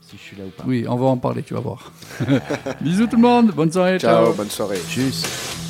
[0.01, 0.63] Si je suis là ou pas.
[0.65, 1.91] Oui, on va en parler, tu vas voir.
[2.81, 4.33] Bisous tout le monde, bonne soirée, Ciao, ciao.
[4.33, 4.79] bonne soirée.
[4.89, 5.68] Tchuss.